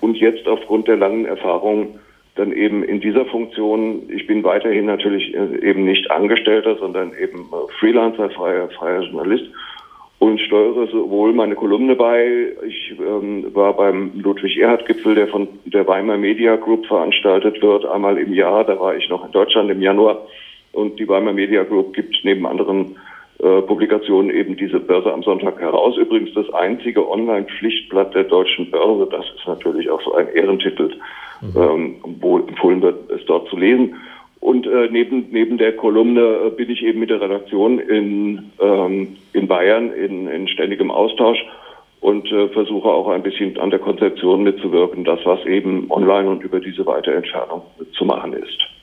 [0.00, 1.98] und jetzt aufgrund der langen Erfahrung
[2.34, 4.08] dann eben in dieser Funktion.
[4.08, 9.44] Ich bin weiterhin natürlich äh, eben nicht Angestellter, sondern eben äh, Freelancer, freier, freier Journalist
[10.18, 12.54] und steuere sowohl meine Kolumne bei.
[12.66, 18.32] Ich ähm, war beim Ludwig-Erhard-Gipfel, der von der Weimar Media Group veranstaltet wird, einmal im
[18.32, 18.64] Jahr.
[18.64, 20.26] Da war ich noch in Deutschland im Januar.
[20.76, 22.96] Und die Weimar Media Group gibt neben anderen
[23.38, 25.96] äh, Publikationen eben diese Börse am Sonntag heraus.
[25.96, 29.08] Übrigens das einzige Online-Pflichtblatt der deutschen Börse.
[29.10, 30.90] Das ist natürlich auch so ein Ehrentitel,
[31.40, 31.56] mhm.
[31.56, 33.94] ähm, wo empfohlen wird, es dort zu lesen.
[34.40, 39.16] Und äh, neben, neben der Kolumne äh, bin ich eben mit der Redaktion in, ähm,
[39.32, 41.42] in Bayern in, in ständigem Austausch
[42.00, 46.42] und äh, versuche auch ein bisschen an der Konzeption mitzuwirken, das was eben online und
[46.44, 47.62] über diese weite Entfernung
[47.92, 48.75] zu machen ist.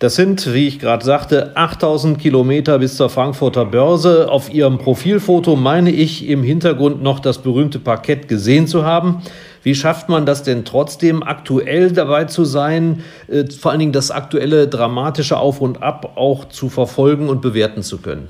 [0.00, 4.30] Das sind, wie ich gerade sagte, 8000 Kilometer bis zur Frankfurter Börse.
[4.30, 9.22] Auf Ihrem Profilfoto meine ich im Hintergrund noch das berühmte Parkett gesehen zu haben.
[9.64, 14.12] Wie schafft man das denn trotzdem, aktuell dabei zu sein, äh, vor allen Dingen das
[14.12, 18.28] aktuelle dramatische Auf und Ab auch zu verfolgen und bewerten zu können?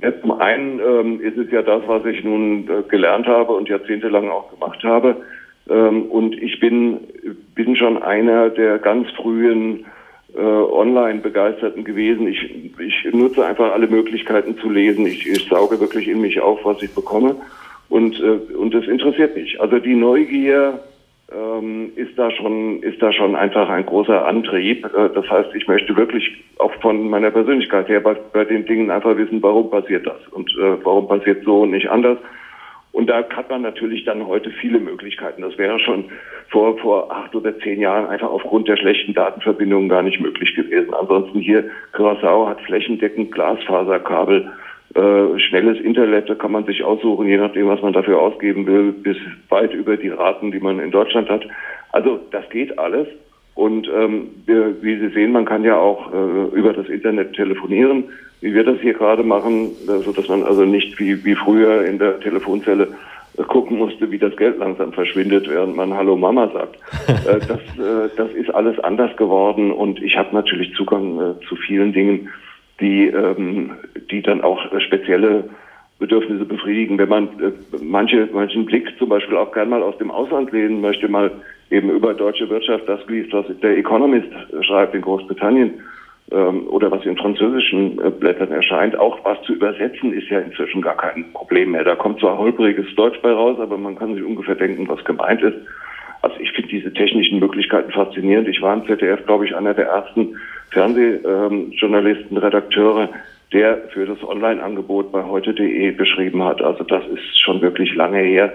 [0.00, 3.68] Ja, zum einen ähm, ist es ja das, was ich nun äh, gelernt habe und
[3.68, 5.16] jahrzehntelang auch gemacht habe.
[5.68, 7.00] Ähm, und ich bin,
[7.54, 9.84] bin schon einer der ganz frühen
[10.36, 12.26] äh, Online-Begeisterten gewesen.
[12.26, 12.42] Ich,
[12.78, 15.06] ich nutze einfach alle Möglichkeiten zu lesen.
[15.06, 17.36] Ich, ich sauge wirklich in mich auf, was ich bekomme.
[17.88, 19.60] Und, äh, und das interessiert mich.
[19.60, 20.80] Also die Neugier
[21.32, 24.84] ähm, ist da schon, ist da schon einfach ein großer Antrieb.
[24.84, 28.90] Äh, das heißt, ich möchte wirklich auch von meiner Persönlichkeit her bei, bei den Dingen
[28.90, 32.18] einfach wissen, warum passiert das und äh, warum passiert so und nicht anders.
[32.94, 35.42] Und da hat man natürlich dann heute viele Möglichkeiten.
[35.42, 36.04] Das wäre schon
[36.48, 40.94] vor, vor acht oder zehn Jahren einfach aufgrund der schlechten Datenverbindungen gar nicht möglich gewesen.
[40.94, 44.48] Ansonsten hier, Curaçao hat flächendeckend Glasfaserkabel
[44.94, 48.92] äh, schnelles Internet, da kann man sich aussuchen, je nachdem, was man dafür ausgeben will,
[48.92, 49.16] bis
[49.48, 51.44] weit über die Raten, die man in Deutschland hat.
[51.90, 53.08] Also das geht alles.
[53.56, 58.04] Und ähm, wie Sie sehen, man kann ja auch äh, über das Internet telefonieren,
[58.44, 61.86] wie wir das hier gerade machen, so also, dass man also nicht wie, wie früher
[61.86, 62.88] in der Telefonzelle
[63.38, 66.76] äh, gucken musste, wie das Geld langsam verschwindet, während man Hallo Mama sagt.
[67.26, 71.94] äh, das, äh, das ist alles anders geworden und ich habe natürlich Zugang zu vielen
[71.94, 72.28] Dingen,
[72.80, 73.70] die, ähm,
[74.10, 75.48] die dann auch spezielle
[75.98, 76.98] Bedürfnisse befriedigen.
[76.98, 77.30] Wenn man
[77.80, 81.30] manche, manchen Blick zum Beispiel auch gern mal aus dem Ausland lesen möchte, mal
[81.70, 84.28] eben über deutsche Wirtschaft das liest, was der Economist
[84.60, 85.80] schreibt in Großbritannien
[86.30, 90.82] ähm, oder was in französischen äh, Blättern erscheint, auch was zu übersetzen, ist ja inzwischen
[90.82, 91.84] gar kein Problem mehr.
[91.84, 95.42] Da kommt zwar holpriges Deutsch bei raus, aber man kann sich ungefähr denken, was gemeint
[95.42, 95.56] ist.
[96.22, 98.48] Also ich finde diese technischen Möglichkeiten faszinierend.
[98.48, 100.36] Ich war im ZDF, glaube ich, einer der ersten
[100.70, 103.10] Fernsehjournalisten, Redakteure,
[103.52, 106.62] der für das Online-Angebot bei heute.de beschrieben hat.
[106.62, 108.54] Also das ist schon wirklich lange her.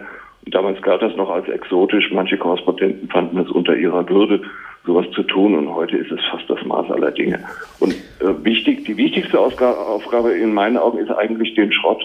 [0.51, 2.11] Damals galt das noch als exotisch.
[2.11, 4.41] Manche Korrespondenten fanden es unter ihrer Würde,
[4.85, 5.55] sowas zu tun.
[5.55, 7.43] Und heute ist es fast das Maß aller Dinge.
[7.79, 12.01] Und äh, wichtig, die wichtigste Aufgabe in meinen Augen ist eigentlich den Schrott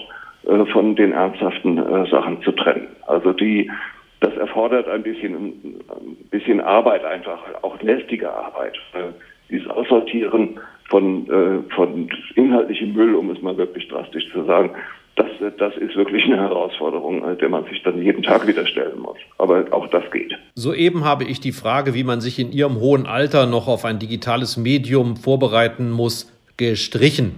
[0.47, 2.87] äh, von den ernsthaften äh, Sachen zu trennen.
[3.07, 3.71] Also die,
[4.19, 8.77] das erfordert ein bisschen, ein bisschen Arbeit einfach, auch lästige Arbeit.
[9.49, 14.71] Dieses Aussortieren von, äh, von inhaltlichem Müll, um es mal wirklich drastisch zu sagen,
[15.15, 18.99] das, das ist wirklich eine Herausforderung, äh, der man sich dann jeden Tag wieder stellen
[18.99, 19.17] muss.
[19.37, 20.33] Aber auch das geht.
[20.55, 23.99] Soeben habe ich die Frage, wie man sich in Ihrem hohen Alter noch auf ein
[23.99, 27.35] digitales Medium vorbereiten muss, gestrichen.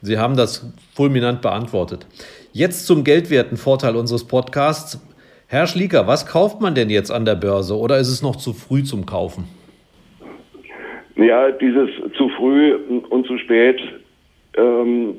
[0.00, 2.06] Sie haben das fulminant beantwortet.
[2.52, 5.04] Jetzt zum geldwerten Vorteil unseres Podcasts.
[5.48, 8.52] Herr Schlieker, was kauft man denn jetzt an der Börse oder ist es noch zu
[8.52, 9.44] früh zum Kaufen?
[11.16, 12.74] Ja, dieses zu früh
[13.10, 13.80] und zu spät,
[14.58, 15.14] ähm,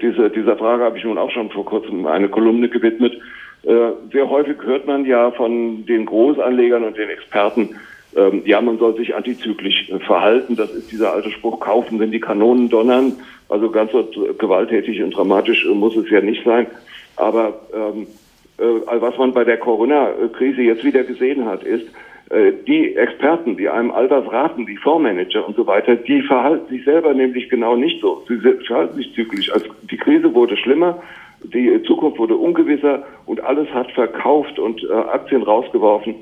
[0.00, 3.14] diese, dieser Frage habe ich nun auch schon vor kurzem eine Kolumne gewidmet.
[3.64, 7.70] Äh, sehr häufig hört man ja von den Großanlegern und den Experten,
[8.16, 10.56] ähm, ja, man soll sich antizyklisch verhalten.
[10.56, 13.14] Das ist dieser alte Spruch, kaufen, wenn die Kanonen donnern.
[13.48, 16.66] Also ganz so gewalttätig und dramatisch muss es ja nicht sein.
[17.16, 18.06] Aber ähm,
[18.58, 22.13] äh, was man bei der Corona-Krise jetzt wieder gesehen hat, ist, äh,
[22.66, 26.84] die Experten, die einem all das raten, die Fondsmanager und so weiter, die verhalten sich
[26.84, 28.24] selber nämlich genau nicht so.
[28.26, 29.52] Sie verhalten sich zyklisch.
[29.52, 31.02] Also die Krise wurde schlimmer,
[31.52, 36.14] die Zukunft wurde ungewisser und alles hat verkauft und äh, Aktien rausgeworfen,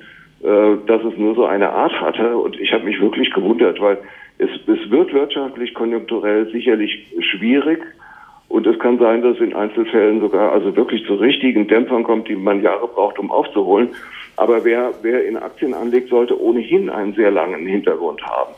[0.43, 2.37] äh, dass es nur so eine Art hatte.
[2.37, 3.99] Und ich habe mich wirklich gewundert, weil
[4.39, 7.81] es, es wird wirtschaftlich, konjunkturell sicherlich schwierig.
[8.53, 12.37] Und es kann sein, dass in Einzelfällen sogar also wirklich zu richtigen Dämpfern kommt, die
[12.37, 13.89] man Jahre braucht, um aufzuholen.
[14.37, 18.53] Aber wer, wer in Aktien anlegt, sollte ohnehin einen sehr langen Hintergrund haben.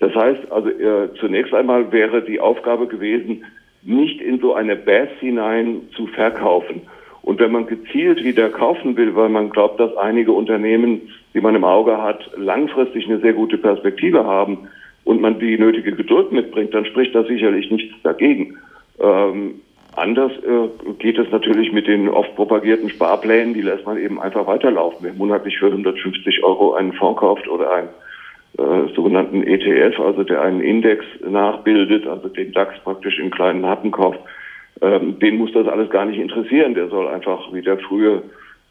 [0.00, 3.42] Das heißt, also äh, zunächst einmal wäre die Aufgabe gewesen,
[3.82, 6.82] nicht in so eine Bass hinein zu verkaufen.
[7.22, 11.54] Und wenn man gezielt wieder kaufen will, weil man glaubt, dass einige Unternehmen, die man
[11.54, 14.68] im Auge hat, langfristig eine sehr gute Perspektive haben
[15.04, 18.58] und man die nötige Geduld mitbringt, dann spricht das sicherlich nichts dagegen.
[19.00, 19.60] Ähm,
[19.96, 24.46] anders äh, geht es natürlich mit den oft propagierten Sparplänen, die lässt man eben einfach
[24.46, 24.98] weiterlaufen.
[25.02, 27.88] Wer monatlich für 150 Euro einen Fonds kauft oder einen
[28.58, 33.90] äh, sogenannten ETF, also der einen Index nachbildet, also den DAX praktisch in kleinen Happen
[33.90, 34.20] kauft,
[34.80, 36.74] ähm, den muss das alles gar nicht interessieren.
[36.74, 38.22] Der soll einfach, wie der frühe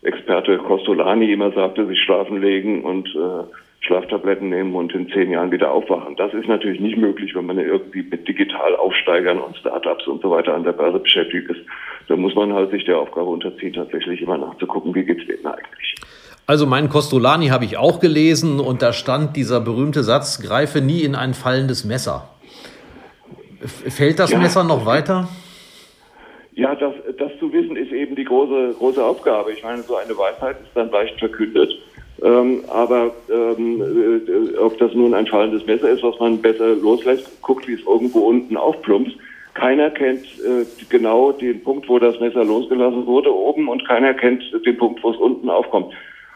[0.03, 3.43] Experte Costolani immer sagte, sich schlafen legen und äh,
[3.81, 6.15] Schlaftabletten nehmen und in zehn Jahren wieder aufwachen.
[6.15, 10.53] Das ist natürlich nicht möglich, wenn man irgendwie mit Digitalaufsteigern und Startups und so weiter
[10.55, 11.61] an der Börse beschäftigt ist.
[12.07, 15.95] Da muss man halt sich der Aufgabe unterziehen, tatsächlich immer nachzugucken, wie geht's denen eigentlich.
[16.47, 21.01] Also meinen Costolani habe ich auch gelesen und da stand dieser berühmte Satz, greife nie
[21.01, 22.29] in ein fallendes Messer.
[23.59, 25.27] Fällt das ja, Messer noch weiter?
[26.53, 29.51] Ja, das, das zu wissen ist eben die große, große Aufgabe.
[29.51, 31.69] Ich meine, so eine Weisheit ist dann leicht verkündet.
[32.23, 37.41] Ähm, aber ähm, äh, ob das nun ein fallendes Messer ist, was man besser loslässt,
[37.41, 39.15] guckt, wie es irgendwo unten aufplumpst.
[39.53, 44.43] Keiner kennt äh, genau den Punkt, wo das Messer losgelassen wurde, oben, und keiner kennt
[44.65, 45.93] den Punkt, wo es unten aufkommt.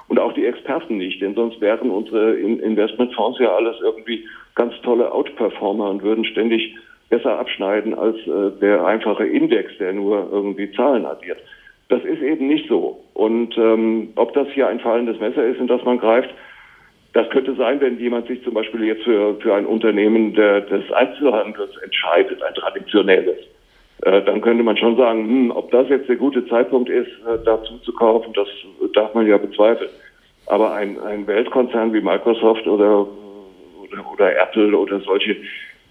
[0.08, 5.12] Und auch die Experten nicht, denn sonst wären unsere Investmentfonds ja alles irgendwie ganz tolle
[5.12, 6.76] Outperformer und würden ständig
[7.10, 11.40] besser abschneiden als äh, der einfache Index, der nur irgendwie Zahlen addiert.
[11.92, 13.04] Das ist eben nicht so.
[13.14, 16.30] Und ähm, ob das hier ein fallendes Messer ist, in das man greift,
[17.12, 20.90] das könnte sein, wenn jemand sich zum Beispiel jetzt für, für ein Unternehmen der, des
[20.94, 23.40] Einzelhandels entscheidet, ein traditionelles.
[24.04, 27.38] Äh, dann könnte man schon sagen, hm, ob das jetzt der gute Zeitpunkt ist, äh,
[27.44, 28.48] dazu zu kaufen, das
[28.94, 29.90] darf man ja bezweifeln.
[30.46, 33.06] Aber ein, ein Weltkonzern wie Microsoft oder,
[33.84, 35.36] oder, oder Apple oder solche,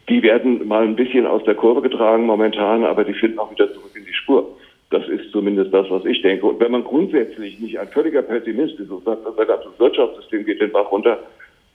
[0.08, 3.70] die werden mal ein bisschen aus der Kurve getragen momentan, aber die finden auch wieder
[3.70, 4.56] zurück in die Spur.
[4.90, 6.46] Das ist zumindest das, was ich denke.
[6.46, 10.60] Und wenn man grundsätzlich nicht ein völliger Pessimist ist und sagt, unser ganzes Wirtschaftssystem geht
[10.60, 11.18] den Bach runter,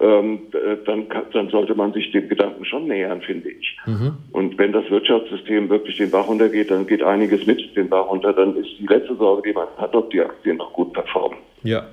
[0.01, 0.39] ähm,
[0.85, 3.77] dann, dann sollte man sich dem Gedanken schon nähern, finde ich.
[3.85, 4.17] Mhm.
[4.33, 8.33] Und wenn das Wirtschaftssystem wirklich den Bach runtergeht, dann geht einiges mit den Bach runter.
[8.33, 11.37] Dann ist die letzte Sorge, die man hat, ob die Aktien noch gut performen.
[11.63, 11.87] Ja,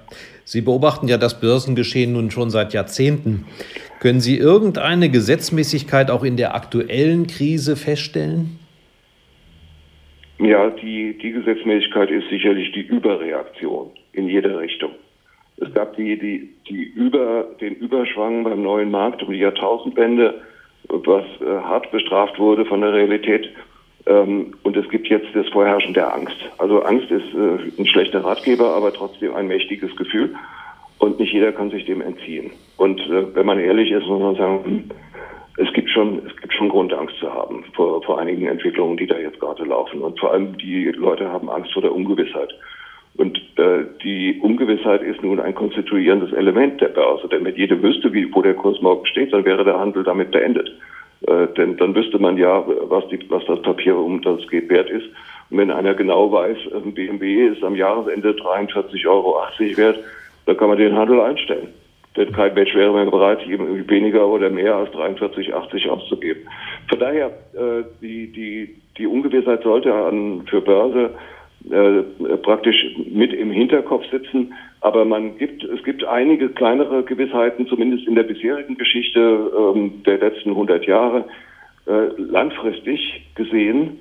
[0.44, 3.46] Sie beobachten ja das Börsengeschehen nun schon seit Jahrzehnten.
[4.00, 8.58] Können Sie irgendeine Gesetzmäßigkeit auch in der aktuellen Krise feststellen?
[10.42, 14.90] Ja, die, die Gesetzmäßigkeit ist sicherlich die Überreaktion in jede Richtung.
[15.58, 20.40] Es gab die, die, die Über, den Überschwang beim neuen Markt um die Jahrtausendwende,
[20.88, 23.50] was äh, hart bestraft wurde von der Realität.
[24.06, 26.36] Ähm, und es gibt jetzt das Vorherrschen der Angst.
[26.58, 30.34] Also Angst ist äh, ein schlechter Ratgeber, aber trotzdem ein mächtiges Gefühl.
[30.98, 32.50] Und nicht jeder kann sich dem entziehen.
[32.78, 34.90] Und äh, wenn man ehrlich ist, muss man sagen,
[35.92, 39.40] schon, es gibt schon Grund, Angst zu haben vor, vor einigen Entwicklungen, die da jetzt
[39.40, 40.00] gerade laufen.
[40.00, 42.52] Und vor allem die Leute haben Angst vor der Ungewissheit.
[43.16, 47.28] Und äh, die Ungewissheit ist nun ein konstituierendes Element der Börse.
[47.28, 50.30] Denn wenn jeder wüsste, wie, wo der Kurs morgen steht, dann wäre der Handel damit
[50.30, 50.72] beendet.
[51.26, 54.70] Äh, denn dann wüsste man ja, was, die, was das Papier, um das es geht,
[54.70, 55.06] wert ist.
[55.50, 59.36] Und wenn einer genau weiß, ein BMW ist am Jahresende 43,80 Euro
[59.76, 59.98] wert,
[60.46, 61.68] dann kann man den Handel einstellen.
[62.16, 66.42] Denn kein Mensch wäre mehr bereit, ihm weniger oder mehr als 43,80 auszugeben.
[66.88, 71.14] Von daher, äh, die, die, die Ungewissheit sollte an, für Börse
[71.70, 72.76] äh, praktisch
[73.10, 74.52] mit im Hinterkopf sitzen.
[74.80, 80.18] Aber man gibt, es gibt einige kleinere Gewissheiten, zumindest in der bisherigen Geschichte ähm, der
[80.18, 81.24] letzten 100 Jahre.
[81.86, 84.00] Äh, langfristig gesehen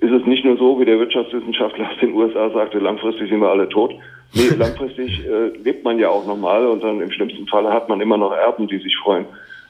[0.00, 3.50] ist es nicht nur so, wie der Wirtschaftswissenschaftler aus den USA sagte, langfristig sind wir
[3.50, 3.94] alle tot.
[4.34, 8.00] Nee, langfristig äh, lebt man ja auch nochmal und dann im schlimmsten Falle hat man
[8.00, 9.26] immer noch Erben, die sich freuen.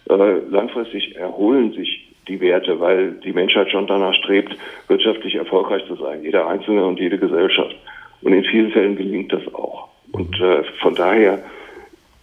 [0.09, 4.57] Äh, langfristig erholen sich die Werte, weil die Menschheit schon danach strebt,
[4.89, 7.77] wirtschaftlich erfolgreich zu sein, jeder Einzelne und jede Gesellschaft.
[8.23, 9.89] Und in vielen Fällen gelingt das auch.
[10.13, 11.43] Und äh, von daher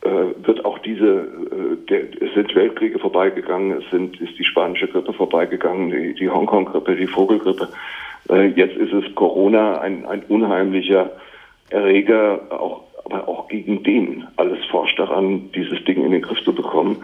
[0.02, 0.10] äh,
[0.44, 5.14] wird auch diese, äh, der, es sind Weltkriege vorbeigegangen, es sind, ist die spanische Grippe
[5.14, 7.68] vorbeigegangen, die, die Hongkong-Grippe, die Vogelgrippe.
[8.30, 11.12] Äh, jetzt ist es Corona, ein, ein unheimlicher
[11.72, 14.28] Erreger, auch, aber auch gegen den.
[14.38, 16.98] Alles forscht daran, dieses Ding in den Griff zu bekommen.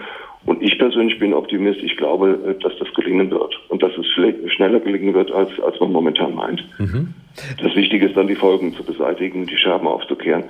[0.46, 1.82] Und ich persönlich bin Optimist.
[1.82, 4.06] Ich glaube, äh, dass das gelingen wird und dass es
[4.54, 6.64] schneller gelingen wird, als, als man momentan meint.
[6.80, 7.14] Mhm.
[7.62, 10.46] Das Wichtige ist dann, die Folgen zu beseitigen, die Scherben aufzukehren.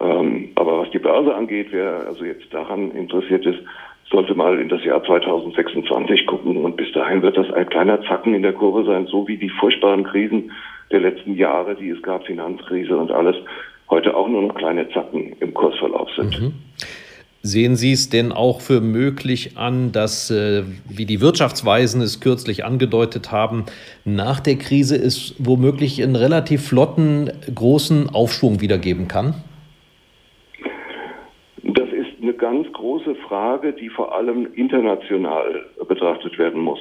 [0.00, 3.58] Ähm, aber was die Börse angeht, wer also jetzt daran interessiert ist,
[4.10, 8.34] sollte mal in das Jahr 2026 gucken und bis dahin wird das ein kleiner Zacken
[8.34, 10.50] in der Kurve sein, so wie die furchtbaren Krisen
[10.90, 13.36] der letzten Jahre, die es gab, Finanzkrise und alles,
[13.90, 16.40] heute auch nur noch kleine Zacken im Kursverlauf sind.
[16.40, 16.52] Mhm.
[17.42, 22.64] Sehen Sie es denn auch für möglich an, dass, äh, wie die Wirtschaftsweisen es kürzlich
[22.64, 23.64] angedeutet haben,
[24.04, 29.34] nach der Krise es womöglich einen relativ flotten, großen Aufschwung wiedergeben kann?
[32.38, 36.80] Ganz große Frage, die vor allem international betrachtet werden muss.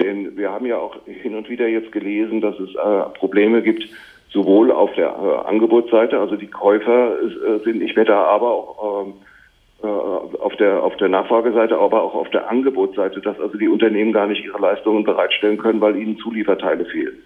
[0.00, 3.88] Denn wir haben ja auch hin und wieder jetzt gelesen, dass es äh, Probleme gibt,
[4.30, 9.06] sowohl auf der äh, Angebotsseite, also die Käufer äh, sind nicht mehr da, aber auch
[9.06, 9.14] ähm,
[9.82, 14.12] äh, auf der, auf der Nachfrageseite, aber auch auf der Angebotsseite, dass also die Unternehmen
[14.12, 17.18] gar nicht ihre Leistungen bereitstellen können, weil ihnen Zulieferteile fehlen.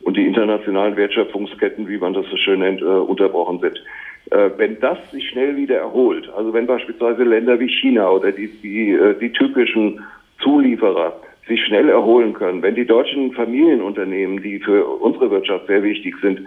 [0.00, 3.82] Und die internationalen Wertschöpfungsketten, wie man das so schön nennt, äh, unterbrochen sind.
[4.30, 8.48] Äh, wenn das sich schnell wieder erholt, also wenn beispielsweise Länder wie China oder die,
[8.48, 10.00] die, äh, die typischen
[10.42, 16.14] Zulieferer sich schnell erholen können, wenn die deutschen Familienunternehmen, die für unsere Wirtschaft sehr wichtig
[16.20, 16.40] sind,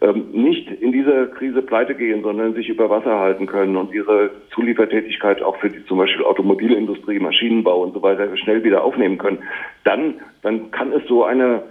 [0.00, 4.30] ähm, nicht in dieser Krise pleite gehen, sondern sich über Wasser halten können und ihre
[4.54, 9.38] Zuliefertätigkeit auch für die zum Beispiel Automobilindustrie, Maschinenbau und so weiter schnell wieder aufnehmen können,
[9.84, 11.62] dann, dann kann es so eine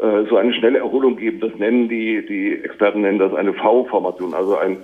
[0.00, 1.40] äh, so eine schnelle Erholung geben.
[1.40, 4.78] Das nennen die, die Experten nennen das eine V-Formation, also ein,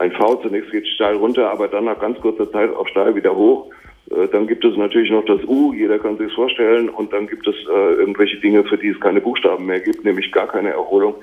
[0.00, 3.36] ein V zunächst geht steil runter, aber dann nach ganz kurzer Zeit auch steil wieder
[3.36, 3.70] hoch.
[4.10, 7.26] Äh, dann gibt es natürlich noch das U, jeder kann sich es vorstellen, und dann
[7.26, 10.70] gibt es äh, irgendwelche Dinge, für die es keine Buchstaben mehr gibt, nämlich gar keine
[10.70, 11.14] Erholung.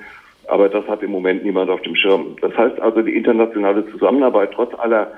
[0.46, 2.36] Aber das hat im Moment niemand auf dem Schirm.
[2.40, 5.12] Das heißt also, die internationale Zusammenarbeit trotz aller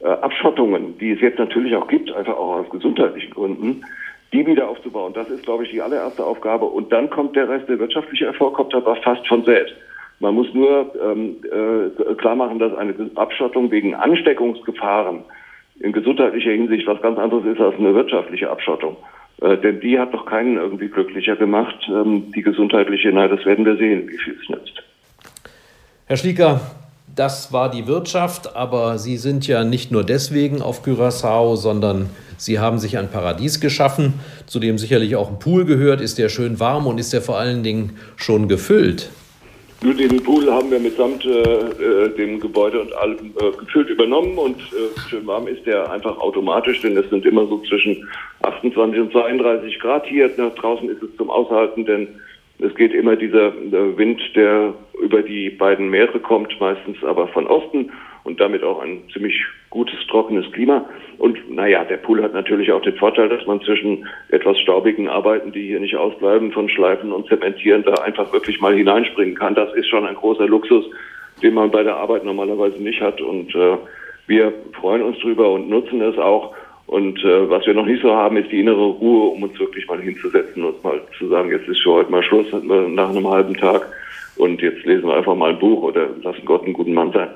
[0.00, 3.84] äh, Abschottungen, die es jetzt natürlich auch gibt, einfach auch aus gesundheitlichen Gründen,
[4.32, 5.12] die wieder aufzubauen.
[5.14, 6.66] Das ist, glaube ich, die allererste Aufgabe.
[6.66, 9.74] Und dann kommt der Rest, der wirtschaftliche Erfolg kommt aber fast von selbst.
[10.18, 15.24] Man muss nur ähm, äh, klar machen, dass eine Abschottung wegen Ansteckungsgefahren
[15.80, 18.96] in gesundheitlicher Hinsicht was ganz anderes ist als eine wirtschaftliche Abschottung.
[19.42, 21.76] Äh, denn die hat doch keinen irgendwie glücklicher gemacht.
[21.88, 24.82] Ähm, die gesundheitliche, na, das werden wir sehen, wie viel es nützt.
[26.06, 26.60] Herr Schlieker,
[27.14, 32.08] das war die Wirtschaft, aber Sie sind ja nicht nur deswegen auf Curaçao, sondern
[32.38, 34.14] Sie haben sich ein Paradies geschaffen,
[34.46, 36.00] zu dem sicherlich auch ein Pool gehört.
[36.00, 39.10] Ist der schön warm und ist der vor allen Dingen schon gefüllt?
[39.82, 44.38] Nur den Pool haben wir mitsamt äh, äh, dem Gebäude und allem äh, gefüllt übernommen
[44.38, 48.08] und äh, schön warm ist der einfach automatisch, denn es sind immer so zwischen
[48.42, 50.30] 28 und 32 Grad hier.
[50.38, 52.08] Nach draußen ist es zum Aushalten, denn
[52.58, 53.52] es geht immer dieser
[53.98, 54.72] Wind, der
[55.02, 57.90] über die beiden Meere kommt, meistens aber von Osten
[58.26, 60.84] und damit auch ein ziemlich gutes, trockenes Klima.
[61.18, 65.52] Und naja, der Pool hat natürlich auch den Vorteil, dass man zwischen etwas staubigen Arbeiten,
[65.52, 69.54] die hier nicht ausbleiben, von Schleifen und Zementieren, da einfach wirklich mal hineinspringen kann.
[69.54, 70.84] Das ist schon ein großer Luxus,
[71.40, 73.20] den man bei der Arbeit normalerweise nicht hat.
[73.20, 73.76] Und äh,
[74.26, 76.52] wir freuen uns drüber und nutzen es auch.
[76.88, 79.86] Und äh, was wir noch nicht so haben, ist die innere Ruhe, um uns wirklich
[79.86, 83.54] mal hinzusetzen und mal zu sagen, jetzt ist für heute mal Schluss nach einem halben
[83.54, 83.86] Tag
[84.36, 87.28] und jetzt lesen wir einfach mal ein Buch oder lassen Gott einen guten Mann sein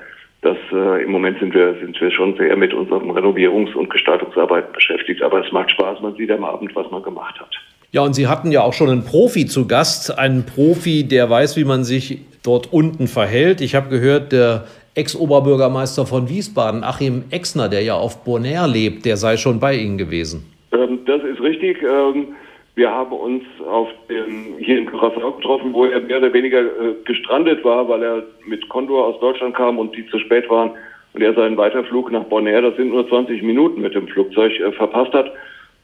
[0.43, 4.72] dass äh, im Moment sind wir, sind wir schon sehr mit unseren Renovierungs- und Gestaltungsarbeiten
[4.72, 5.22] beschäftigt.
[5.22, 7.51] Aber es macht Spaß, man sieht am Abend, was man gemacht hat.
[7.93, 11.57] Ja, und Sie hatten ja auch schon einen Profi zu Gast, einen Profi, der weiß,
[11.57, 13.61] wie man sich dort unten verhält.
[13.61, 14.64] Ich habe gehört, der
[14.95, 19.99] Ex-Oberbürgermeister von Wiesbaden, Achim Exner, der ja auf Bonaire lebt, der sei schon bei Ihnen
[19.99, 20.47] gewesen.
[20.72, 21.82] Ähm, das ist richtig.
[21.82, 22.28] Ähm,
[22.74, 26.94] wir haben uns auf dem, hier in Curaçao getroffen, wo er mehr oder weniger äh,
[27.04, 30.72] gestrandet war, weil er mit Condor aus Deutschland kam und die zu spät waren
[31.12, 34.72] und er seinen Weiterflug nach Bonaire, das sind nur 20 Minuten mit dem Flugzeug, äh,
[34.72, 35.32] verpasst hat.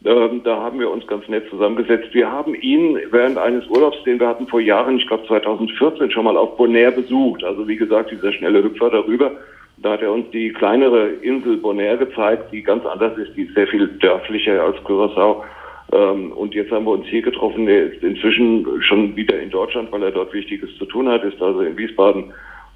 [0.05, 2.13] Ähm, da haben wir uns ganz nett zusammengesetzt.
[2.13, 6.25] Wir haben ihn während eines Urlaubs, den wir hatten vor Jahren, ich glaube 2014, schon
[6.25, 7.43] mal auf Bonaire besucht.
[7.43, 9.31] Also wie gesagt, dieser schnelle Hüpfer darüber.
[9.77, 13.53] Da hat er uns die kleinere Insel Bonaire gezeigt, die ganz anders ist, die ist
[13.53, 15.43] sehr viel dörflicher als Curaçao.
[15.91, 17.67] Ähm, und jetzt haben wir uns hier getroffen.
[17.67, 21.41] Er ist inzwischen schon wieder in Deutschland, weil er dort Wichtiges zu tun hat, ist
[21.41, 22.33] also in Wiesbaden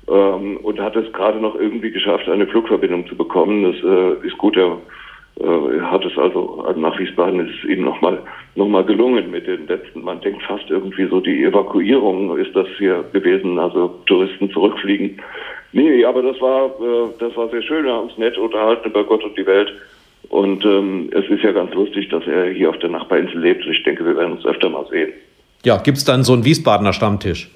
[0.07, 3.63] ähm, und hat es gerade noch irgendwie geschafft, eine Flugverbindung zu bekommen.
[3.63, 4.55] Das äh, ist gut.
[4.55, 4.77] Er
[5.39, 8.19] äh, hat es also nach Wiesbaden ist es ihm nochmal
[8.55, 10.03] noch mal gelungen mit den letzten.
[10.03, 15.19] Man denkt fast irgendwie so, die Evakuierung ist das hier gewesen, also Touristen zurückfliegen.
[15.73, 17.85] Nee, aber das war, äh, das war sehr schön.
[17.85, 19.71] Wir haben uns nett unterhalten über Gott und die Welt.
[20.31, 23.65] Und ähm, es ist ja ganz lustig, dass er hier auf der Nachbarinsel lebt.
[23.65, 25.11] Und ich denke, wir werden uns öfter mal sehen.
[25.65, 27.51] Ja, gibt es dann so einen Wiesbadener Stammtisch?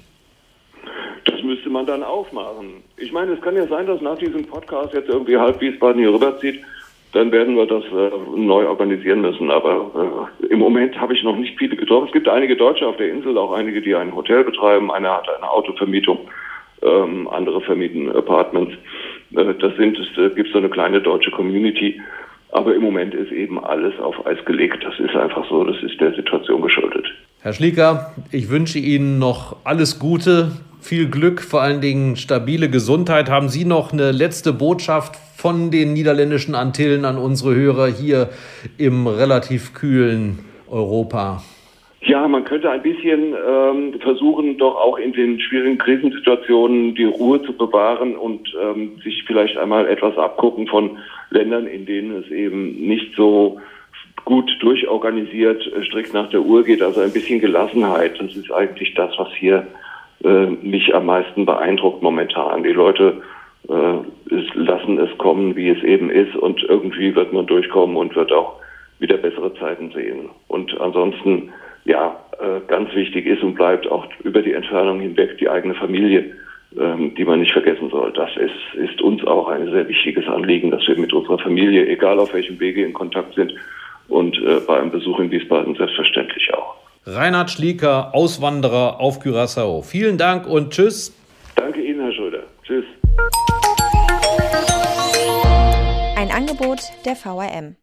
[1.24, 2.84] Das müsste man dann aufmachen.
[2.98, 6.12] Ich meine, es kann ja sein, dass nach diesem Podcast jetzt irgendwie halb Wiesbaden hier
[6.12, 6.60] rüberzieht.
[7.14, 9.50] Dann werden wir das äh, neu organisieren müssen.
[9.50, 12.08] Aber äh, im Moment habe ich noch nicht viele getroffen.
[12.08, 14.90] Es gibt einige Deutsche auf der Insel, auch einige, die ein Hotel betreiben.
[14.90, 16.28] Einer hat eine Autovermietung,
[16.82, 18.74] ähm, andere vermieten Apartments.
[19.34, 22.02] Äh, das sind, es äh, gibt so eine kleine deutsche Community.
[22.56, 24.82] Aber im Moment ist eben alles auf Eis gelegt.
[24.82, 27.06] Das ist einfach so, das ist der Situation geschuldet.
[27.42, 33.28] Herr Schlieker, ich wünsche Ihnen noch alles Gute, viel Glück, vor allen Dingen stabile Gesundheit.
[33.28, 38.30] Haben Sie noch eine letzte Botschaft von den niederländischen Antillen an unsere Hörer hier
[38.78, 40.38] im relativ kühlen
[40.70, 41.42] Europa?
[42.00, 47.42] Ja, man könnte ein bisschen ähm, versuchen, doch auch in den schwierigen Krisensituationen die Ruhe
[47.42, 50.98] zu bewahren und ähm, sich vielleicht einmal etwas abgucken von
[51.30, 53.60] Ländern, in denen es eben nicht so
[54.24, 56.82] gut durchorganisiert, äh, strikt nach der Uhr geht.
[56.82, 58.20] Also ein bisschen Gelassenheit.
[58.20, 59.66] Das ist eigentlich das, was hier
[60.24, 62.62] äh, mich am meisten beeindruckt momentan.
[62.62, 63.22] Die Leute
[63.68, 68.32] äh, lassen es kommen, wie es eben ist und irgendwie wird man durchkommen und wird
[68.32, 68.60] auch
[68.98, 70.30] wieder bessere Zeiten sehen.
[70.48, 71.52] Und ansonsten
[71.86, 76.32] ja, äh, ganz wichtig ist und bleibt auch über die Entfernung hinweg die eigene Familie,
[76.76, 78.12] die man nicht vergessen soll.
[78.12, 82.18] Das ist, ist uns auch ein sehr wichtiges Anliegen, dass wir mit unserer Familie, egal
[82.18, 83.54] auf welchem Wege, in Kontakt sind
[84.08, 86.76] und äh, bei einem Besuch in Wiesbaden selbstverständlich auch.
[87.06, 89.82] Reinhard Schlieker, Auswanderer auf Curaçao.
[89.82, 91.16] Vielen Dank und tschüss.
[91.54, 92.42] Danke Ihnen, Herr Schröder.
[92.64, 92.84] Tschüss.
[96.16, 97.76] Ein Angebot der VRM.